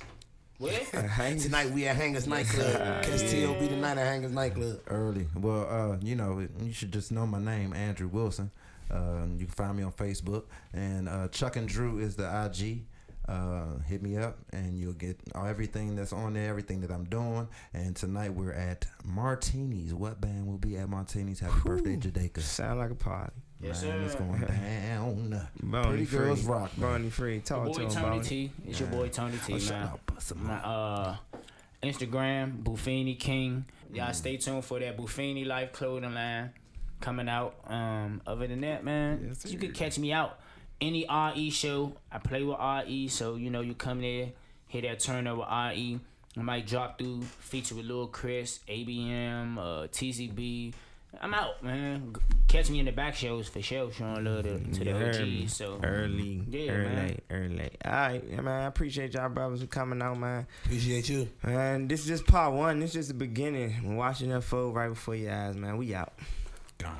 Where? 0.57 0.83
Hangers? 0.93 1.43
Tonight 1.43 1.69
we 1.71 1.87
at 1.87 1.95
Hangers 1.95 2.25
nightclub. 2.25 2.73
Catch 3.03 3.21
TLB 3.21 3.69
tonight 3.69 3.97
at 3.97 4.07
Hangers 4.07 4.31
nightclub. 4.31 4.79
Early. 4.87 5.27
Well, 5.35 5.67
uh, 5.69 5.97
you 6.01 6.15
know, 6.15 6.47
you 6.61 6.73
should 6.73 6.91
just 6.91 7.11
know 7.11 7.27
my 7.27 7.39
name, 7.39 7.73
Andrew 7.73 8.07
Wilson. 8.07 8.49
Uh, 8.89 9.25
you 9.37 9.45
can 9.45 9.53
find 9.53 9.77
me 9.77 9.83
on 9.83 9.91
Facebook, 9.91 10.45
and 10.73 11.07
uh, 11.07 11.27
Chuck 11.27 11.57
and 11.57 11.67
Drew 11.67 11.99
is 11.99 12.15
the 12.15 12.23
IG. 12.23 12.85
Uh, 13.27 13.77
hit 13.85 14.01
me 14.01 14.17
up, 14.17 14.37
and 14.53 14.79
you'll 14.79 14.93
get 14.93 15.19
everything 15.35 15.95
that's 15.95 16.13
on 16.13 16.33
there, 16.33 16.49
everything 16.49 16.79
that 16.81 16.91
I'm 16.91 17.03
doing. 17.03 17.47
And 17.73 17.95
tonight 17.95 18.33
we're 18.33 18.53
at 18.53 18.87
Martinis. 19.03 19.93
What 19.93 20.21
band 20.21 20.47
will 20.47 20.57
be 20.57 20.77
at 20.77 20.89
Martinis? 20.89 21.41
Happy 21.41 21.59
birthday, 21.65 21.97
Jadeka. 21.97 22.39
Sound 22.39 22.79
like 22.79 22.89
a 22.91 22.95
party. 22.95 23.33
Yes, 23.61 23.83
Man, 23.83 24.01
it's 24.03 24.13
sir. 24.13 24.19
going 24.19 24.41
down. 24.41 25.47
Bonnie 25.63 25.87
Pretty 25.89 26.05
girls 26.05 26.41
free. 26.43 26.51
rock. 26.53 26.77
man. 26.77 26.91
Bonnie 26.91 27.09
free. 27.09 27.39
Talk 27.39 27.65
boy 27.65 27.73
to 27.73 27.81
him, 27.81 27.89
Tony 27.89 28.05
Bonnie. 28.17 28.23
T. 28.23 28.51
It's 28.67 28.79
your 28.79 28.89
boy 28.89 29.09
Tony 29.09 29.37
T, 29.45 29.53
Oh, 29.53 29.59
shut 29.59 29.71
man. 29.71 29.83
up, 29.87 30.35
My, 30.37 30.55
uh, 30.57 31.15
Instagram, 31.83 32.63
Buffini 32.63 33.17
King. 33.19 33.65
Y'all 33.93 34.13
stay 34.13 34.37
tuned 34.37 34.63
for 34.65 34.79
that 34.79 34.97
Buffini 34.97 35.45
Life 35.45 35.71
clothing 35.73 36.13
line 36.13 36.51
coming 37.01 37.27
out. 37.29 37.55
Um, 37.65 38.21
other 38.27 38.47
than 38.47 38.61
that, 38.61 38.83
man, 38.83 39.25
Yes, 39.29 39.45
you 39.45 39.51
sir. 39.53 39.57
can 39.65 39.71
catch 39.73 39.97
me 39.97 40.11
out 40.13 40.39
any 40.79 41.05
RE 41.09 41.49
show. 41.49 41.93
I 42.11 42.19
play 42.19 42.43
with 42.43 42.57
RE, 42.59 43.07
so 43.07 43.35
you 43.35 43.49
know 43.49 43.61
you 43.61 43.73
come 43.73 44.01
there, 44.01 44.29
hit 44.67 44.83
that 44.83 44.99
turn 44.99 45.25
over 45.27 45.41
RE. 45.41 45.99
I 46.37 46.41
might 46.43 46.67
drop 46.67 46.99
through, 46.99 47.23
feature 47.23 47.73
with 47.73 47.85
Lil 47.85 48.07
Chris, 48.07 48.59
ABM, 48.67 49.57
uh, 49.57 49.87
TCB. 49.87 50.73
I'm 51.19 51.33
out, 51.33 51.63
man. 51.63 52.15
Catch 52.47 52.69
me 52.69 52.79
in 52.79 52.85
the 52.85 52.91
back 52.91 53.15
shows 53.15 53.47
for 53.47 53.61
sure, 53.61 53.91
showing 53.91 54.23
love 54.23 54.43
to, 54.43 54.59
to 54.59 54.83
the 54.83 54.91
early, 54.93 55.43
OGs. 55.43 55.53
So 55.55 55.79
early, 55.83 56.43
Yeah, 56.47 56.71
early, 56.71 56.89
man. 56.89 57.21
early. 57.31 57.71
All 57.83 57.91
right, 57.91 58.23
yeah, 58.29 58.41
man. 58.41 58.63
I 58.63 58.65
appreciate 58.67 59.13
y'all 59.13 59.29
brothers 59.29 59.61
for 59.61 59.67
coming 59.67 60.01
out, 60.01 60.17
man. 60.19 60.45
Appreciate 60.65 61.09
you. 61.09 61.27
And 61.43 61.89
this 61.89 62.01
is 62.01 62.07
just 62.07 62.27
part 62.27 62.53
one. 62.53 62.79
This 62.79 62.91
is 62.91 62.95
just 62.95 63.07
the 63.09 63.13
beginning. 63.15 63.73
We're 63.83 63.95
watching 63.95 64.29
that 64.29 64.41
fold 64.43 64.75
right 64.75 64.89
before 64.89 65.15
your 65.15 65.33
eyes, 65.33 65.55
man. 65.55 65.77
We 65.77 65.95
out. 65.95 66.13
Gone. 66.77 66.97